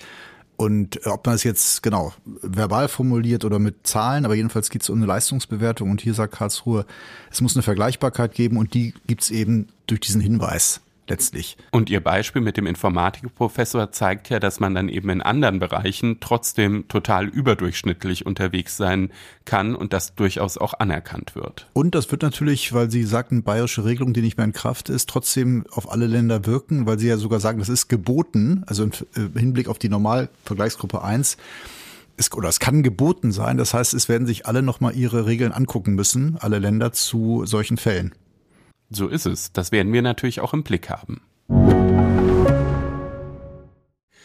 [0.58, 4.84] Und äh, ob man es jetzt genau verbal formuliert oder mit Zahlen, aber jedenfalls geht
[4.84, 6.86] es um eine Leistungsbewertung und hier sagt Karlsruhe,
[7.30, 10.80] es muss eine Vergleichbarkeit geben und die gibt es eben durch diesen Hinweis.
[11.08, 11.58] Letztlich.
[11.72, 16.18] Und Ihr Beispiel mit dem Informatikprofessor zeigt ja, dass man dann eben in anderen Bereichen
[16.20, 19.12] trotzdem total überdurchschnittlich unterwegs sein
[19.46, 21.68] kann und das durchaus auch anerkannt wird.
[21.74, 25.10] Und das wird natürlich, weil Sie sagten, bayerische Regelung, die nicht mehr in Kraft ist,
[25.10, 28.92] trotzdem auf alle Länder wirken, weil Sie ja sogar sagen, das ist geboten, also im
[29.16, 31.38] äh, Hinblick auf die Normalvergleichsgruppe 1
[32.18, 33.58] ist, oder es kann geboten sein.
[33.58, 37.78] Das heißt, es werden sich alle nochmal ihre Regeln angucken müssen, alle Länder zu solchen
[37.78, 38.14] Fällen.
[38.90, 39.52] So ist es.
[39.52, 41.22] Das werden wir natürlich auch im Blick haben.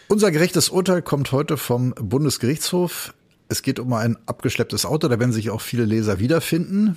[0.09, 3.15] Unser gerechtes Urteil kommt heute vom Bundesgerichtshof.
[3.49, 6.97] Es geht um ein abgeschlepptes Auto, da werden sich auch viele Leser wiederfinden.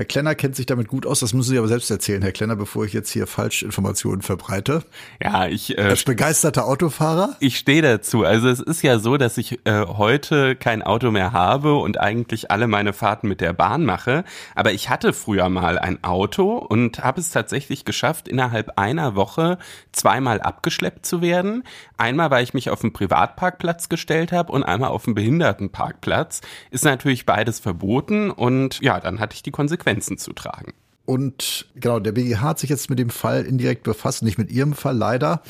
[0.00, 2.56] Herr Klenner kennt sich damit gut aus, das müssen Sie aber selbst erzählen, Herr Klenner,
[2.56, 4.82] bevor ich jetzt hier Falschinformationen verbreite.
[5.22, 7.36] Ja, ich äh, als begeisterter Autofahrer.
[7.38, 8.24] Ich stehe dazu.
[8.24, 12.50] Also es ist ja so, dass ich äh, heute kein Auto mehr habe und eigentlich
[12.50, 14.24] alle meine Fahrten mit der Bahn mache.
[14.54, 19.58] Aber ich hatte früher mal ein Auto und habe es tatsächlich geschafft, innerhalb einer Woche
[19.92, 21.62] zweimal abgeschleppt zu werden.
[21.98, 26.40] Einmal, weil ich mich auf einen Privatparkplatz gestellt habe und einmal auf einen Behindertenparkplatz.
[26.70, 30.72] Ist natürlich beides verboten und ja, dann hatte ich die Konsequenzen Konsequenzen zu tragen.
[31.04, 34.74] Und genau, der BGH hat sich jetzt mit dem Fall indirekt befasst, nicht mit Ihrem
[34.74, 35.42] Fall leider.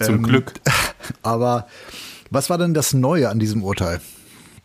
[0.00, 0.52] Zum ähm, Glück.
[1.22, 1.66] Aber
[2.30, 4.00] was war denn das Neue an diesem Urteil?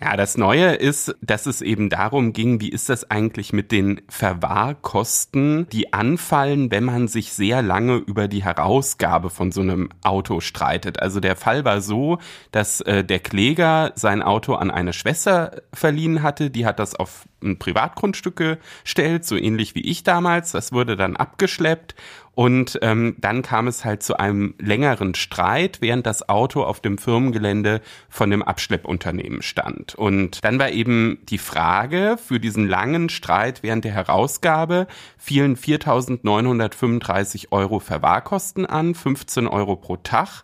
[0.04, 4.02] Ja, das Neue ist, dass es eben darum ging, wie ist das eigentlich mit den
[4.10, 10.40] Verwahrkosten, die anfallen, wenn man sich sehr lange über die Herausgabe von so einem Auto
[10.40, 11.00] streitet.
[11.00, 12.18] Also der Fall war so,
[12.52, 17.28] dass äh, der Kläger sein Auto an eine Schwester verliehen hatte, die hat das auf
[17.44, 18.36] ein Privatgrundstück
[18.84, 20.52] gestellt, so ähnlich wie ich damals.
[20.52, 21.96] Das wurde dann abgeschleppt
[22.34, 26.98] und ähm, dann kam es halt zu einem längeren Streit, während das Auto auf dem
[26.98, 29.96] Firmengelände von dem Abschleppunternehmen stand.
[29.96, 34.88] Und dann war eben die Frage für diesen langen Streit während der Herausgabe
[35.18, 40.44] fielen 4.935 Euro Verwahrkosten an, 15 Euro pro Tag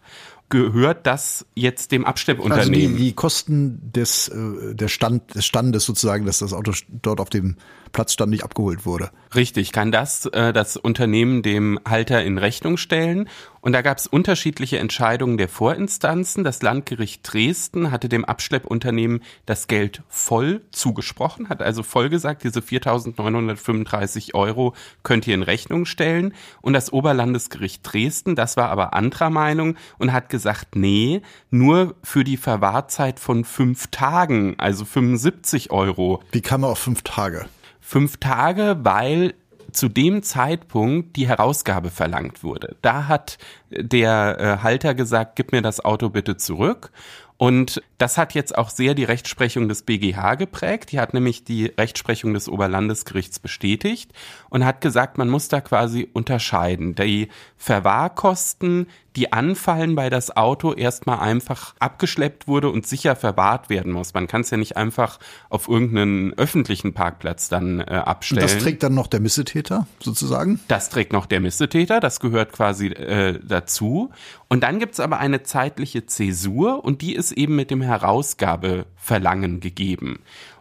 [0.49, 2.91] gehört das jetzt dem Abschleppunternehmen?
[2.91, 6.71] Also die, die Kosten des, äh, der Stand, des Standes sozusagen, dass das Auto
[7.01, 7.57] dort auf dem
[7.91, 9.11] Platzstand nicht abgeholt wurde.
[9.35, 13.29] Richtig, kann das äh, das Unternehmen dem Halter in Rechnung stellen.
[13.67, 16.45] Und da gab es unterschiedliche Entscheidungen der Vorinstanzen.
[16.45, 22.61] Das Landgericht Dresden hatte dem Abschleppunternehmen das Geld voll zugesprochen, hat also voll gesagt, diese
[22.61, 26.33] 4.935 Euro könnt ihr in Rechnung stellen.
[26.61, 32.23] Und das Oberlandesgericht Dresden, das war aber anderer Meinung und hat gesagt, nee, nur für
[32.23, 36.23] die Verwahrzeit von fünf Tagen, also 75 Euro.
[36.31, 37.47] Wie kam er auf fünf Tage?
[37.87, 39.33] fünf Tage, weil
[39.71, 42.75] zu dem Zeitpunkt die Herausgabe verlangt wurde.
[42.81, 43.37] Da hat
[43.69, 46.91] der äh, Halter gesagt, gib mir das Auto bitte zurück.
[47.37, 50.91] Und das hat jetzt auch sehr die Rechtsprechung des BGH geprägt.
[50.91, 54.11] Die hat nämlich die Rechtsprechung des Oberlandesgerichts bestätigt
[54.49, 56.95] und hat gesagt, man muss da quasi unterscheiden.
[56.95, 58.87] Die Verwahrkosten,
[59.17, 64.13] die anfallen, weil das Auto erstmal einfach abgeschleppt wurde und sicher verwahrt werden muss.
[64.13, 68.43] Man kann es ja nicht einfach auf irgendeinen öffentlichen Parkplatz dann äh, abstellen.
[68.43, 70.59] Und das trägt dann noch der Missetäter sozusagen?
[70.67, 74.11] Das trägt noch der Missetäter, das gehört quasi äh, dazu.
[74.49, 80.19] Und dann gibt's aber eine zeitliche Zäsur und die ist eben mit dem Herausgabeverlangen gegeben.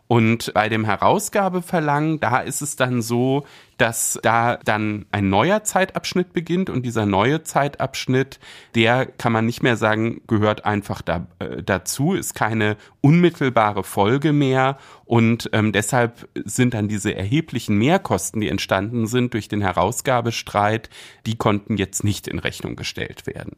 [0.09, 3.45] Und bei dem Herausgabeverlangen, da ist es dann so,
[3.77, 8.39] dass da dann ein neuer Zeitabschnitt beginnt und dieser neue Zeitabschnitt,
[8.75, 14.33] der kann man nicht mehr sagen, gehört einfach da, äh, dazu, ist keine unmittelbare Folge
[14.33, 20.89] mehr und ähm, deshalb sind dann diese erheblichen Mehrkosten, die entstanden sind durch den Herausgabestreit,
[21.27, 23.57] die konnten jetzt nicht in Rechnung gestellt werden.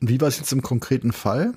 [0.00, 1.54] Wie war es jetzt im konkreten Fall?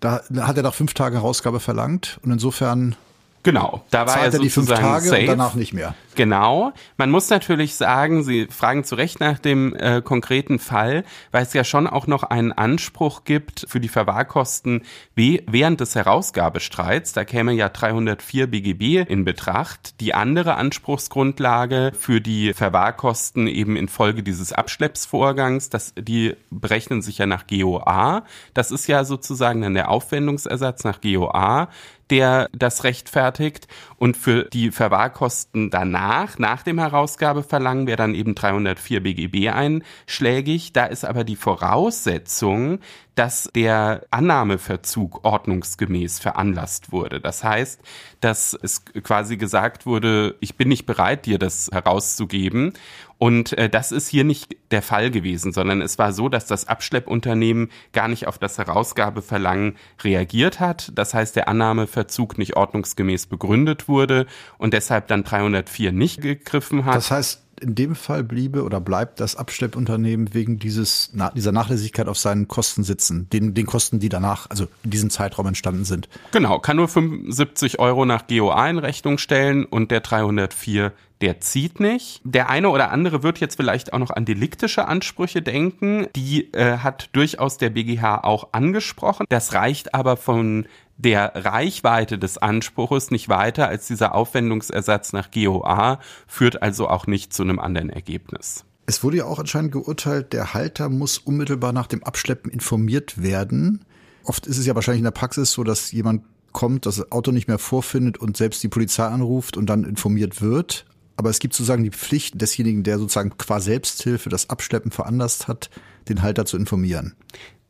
[0.00, 2.94] Da hat er nach fünf Tagen Herausgabe verlangt und insofern
[3.42, 5.20] Genau, da war er, er die fünf Tage safe.
[5.20, 5.94] und danach nicht mehr.
[6.18, 6.72] Genau.
[6.96, 11.52] Man muss natürlich sagen, Sie fragen zu Recht nach dem äh, konkreten Fall, weil es
[11.52, 14.82] ja schon auch noch einen Anspruch gibt für die Verwahrkosten
[15.14, 17.12] während des Herausgabestreits.
[17.12, 20.00] Da käme ja 304 BGB in Betracht.
[20.00, 27.26] Die andere Anspruchsgrundlage für die Verwahrkosten eben infolge dieses Abschleppsvorgangs, das, die berechnen sich ja
[27.26, 28.24] nach GOA.
[28.54, 31.68] Das ist ja sozusagen dann der Aufwendungsersatz nach GOA
[32.10, 33.68] der das rechtfertigt.
[33.96, 40.72] Und für die Verwahrkosten danach, nach dem Herausgabeverlangen, wäre dann eben 304 BGB einschlägig.
[40.72, 42.80] Da ist aber die Voraussetzung,
[43.18, 47.20] dass der Annahmeverzug ordnungsgemäß veranlasst wurde.
[47.20, 47.80] Das heißt,
[48.20, 52.74] dass es quasi gesagt wurde, ich bin nicht bereit, dir das herauszugeben.
[53.18, 56.68] Und äh, das ist hier nicht der Fall gewesen, sondern es war so, dass das
[56.68, 60.92] Abschleppunternehmen gar nicht auf das Herausgabeverlangen reagiert hat.
[60.94, 66.94] Das heißt, der Annahmeverzug nicht ordnungsgemäß begründet wurde und deshalb dann 304 nicht gegriffen hat.
[66.94, 72.18] Das heißt, in dem Fall bliebe oder bleibt das Abschleppunternehmen wegen dieses, dieser Nachlässigkeit auf
[72.18, 76.08] seinen Kosten sitzen, den, den Kosten, die danach, also in diesem Zeitraum entstanden sind.
[76.32, 81.80] Genau, kann nur 75 Euro nach GOA in Rechnung stellen und der 304 der zieht
[81.80, 82.20] nicht.
[82.24, 86.06] Der eine oder andere wird jetzt vielleicht auch noch an deliktische Ansprüche denken.
[86.14, 89.26] Die äh, hat durchaus der BGH auch angesprochen.
[89.28, 90.66] Das reicht aber von
[90.98, 97.32] der Reichweite des Anspruches nicht weiter als dieser Aufwendungsersatz nach GOA, führt also auch nicht
[97.32, 98.64] zu einem anderen Ergebnis.
[98.86, 103.84] Es wurde ja auch anscheinend geurteilt, der Halter muss unmittelbar nach dem Abschleppen informiert werden.
[104.24, 107.48] Oft ist es ja wahrscheinlich in der Praxis so, dass jemand kommt, das Auto nicht
[107.48, 110.86] mehr vorfindet und selbst die Polizei anruft und dann informiert wird.
[111.16, 115.70] Aber es gibt sozusagen die Pflicht desjenigen, der sozusagen qua Selbsthilfe das Abschleppen veranlasst hat,
[116.08, 117.14] den Halter zu informieren.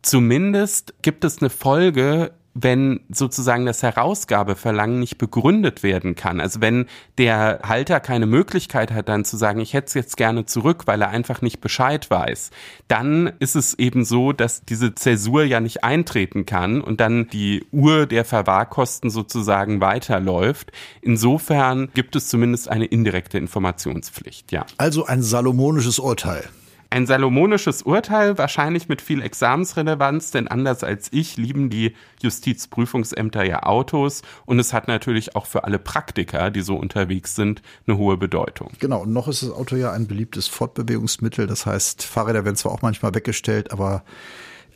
[0.03, 6.41] Zumindest gibt es eine Folge wenn sozusagen das Herausgabeverlangen nicht begründet werden kann.
[6.41, 6.87] Also wenn
[7.19, 11.01] der Halter keine Möglichkeit hat, dann zu sagen, ich hätte es jetzt gerne zurück, weil
[11.03, 12.51] er einfach nicht Bescheid weiß,
[12.89, 17.65] dann ist es eben so, dass diese Zäsur ja nicht eintreten kann und dann die
[17.71, 20.73] Uhr der Verwahrkosten sozusagen weiterläuft.
[21.01, 24.67] Insofern gibt es zumindest eine indirekte Informationspflicht, ja.
[24.79, 26.49] Also ein salomonisches Urteil.
[26.91, 33.65] Ein salomonisches Urteil, wahrscheinlich mit viel Examensrelevanz, denn anders als ich lieben die Justizprüfungsämter ja
[33.65, 38.17] Autos und es hat natürlich auch für alle Praktiker, die so unterwegs sind, eine hohe
[38.17, 38.71] Bedeutung.
[38.79, 42.73] Genau, und noch ist das Auto ja ein beliebtes Fortbewegungsmittel, das heißt, Fahrräder werden zwar
[42.73, 44.03] auch manchmal weggestellt, aber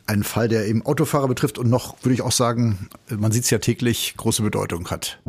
[0.05, 3.49] ein Fall, der eben Autofahrer betrifft und noch, würde ich auch sagen, man sieht es
[3.49, 5.19] ja täglich, große Bedeutung hat.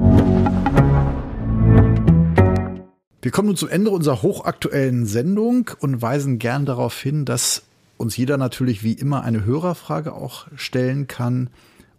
[3.25, 7.62] Wir kommen nun zum Ende unserer hochaktuellen Sendung und weisen gern darauf hin, dass
[7.97, 11.49] uns jeder natürlich wie immer eine Hörerfrage auch stellen kann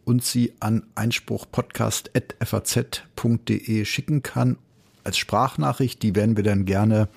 [0.04, 4.58] und sie an einspruchpodcast.faz.de schicken kann
[5.04, 6.04] als Sprachnachricht.
[6.04, 7.10] Die werden wir dann gerne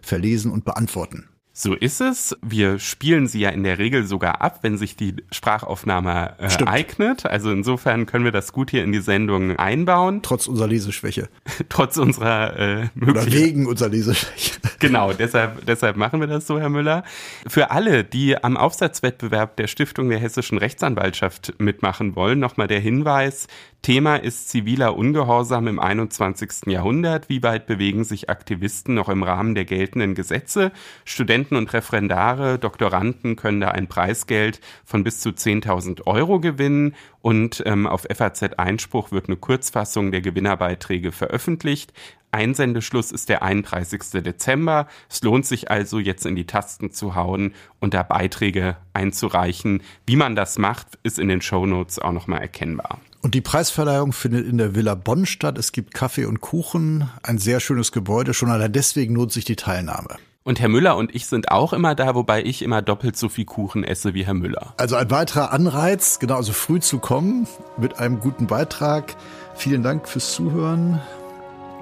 [0.00, 1.28] verlesen und beantworten.
[1.58, 2.36] So ist es.
[2.42, 7.24] Wir spielen sie ja in der Regel sogar ab, wenn sich die Sprachaufnahme äh, eignet.
[7.24, 10.20] Also insofern können wir das gut hier in die Sendung einbauen.
[10.20, 11.30] Trotz unserer Leseschwäche.
[11.70, 14.60] Trotz unserer äh, Oder wegen unserer Leseschwäche.
[14.78, 17.02] Genau, deshalb, deshalb machen wir das so, Herr Müller.
[17.46, 23.46] Für alle, die am Aufsatzwettbewerb der Stiftung der Hessischen Rechtsanwaltschaft mitmachen wollen, nochmal der Hinweis,
[23.86, 26.66] Thema ist ziviler Ungehorsam im 21.
[26.66, 27.28] Jahrhundert.
[27.28, 30.72] Wie weit bewegen sich Aktivisten noch im Rahmen der geltenden Gesetze?
[31.04, 37.62] Studenten und Referendare, Doktoranden können da ein Preisgeld von bis zu 10.000 Euro gewinnen und
[37.64, 41.92] ähm, auf FAZ Einspruch wird eine Kurzfassung der Gewinnerbeiträge veröffentlicht.
[42.32, 44.00] Einsendeschluss ist der 31.
[44.24, 44.88] Dezember.
[45.08, 49.84] Es lohnt sich also jetzt in die Tasten zu hauen und da Beiträge einzureichen.
[50.08, 52.98] Wie man das macht, ist in den Shownotes auch nochmal erkennbar.
[53.26, 55.58] Und die Preisverleihung findet in der Villa Bonn statt.
[55.58, 58.34] Es gibt Kaffee und Kuchen, ein sehr schönes Gebäude.
[58.34, 60.10] Schon allein deswegen lohnt sich die Teilnahme.
[60.44, 63.44] Und Herr Müller und ich sind auch immer da, wobei ich immer doppelt so viel
[63.44, 64.74] Kuchen esse wie Herr Müller.
[64.76, 69.16] Also ein weiterer Anreiz, genau, also früh zu kommen mit einem guten Beitrag.
[69.56, 71.00] Vielen Dank fürs Zuhören.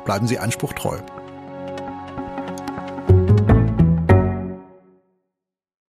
[0.06, 0.96] Bleiben Sie Anspruch treu.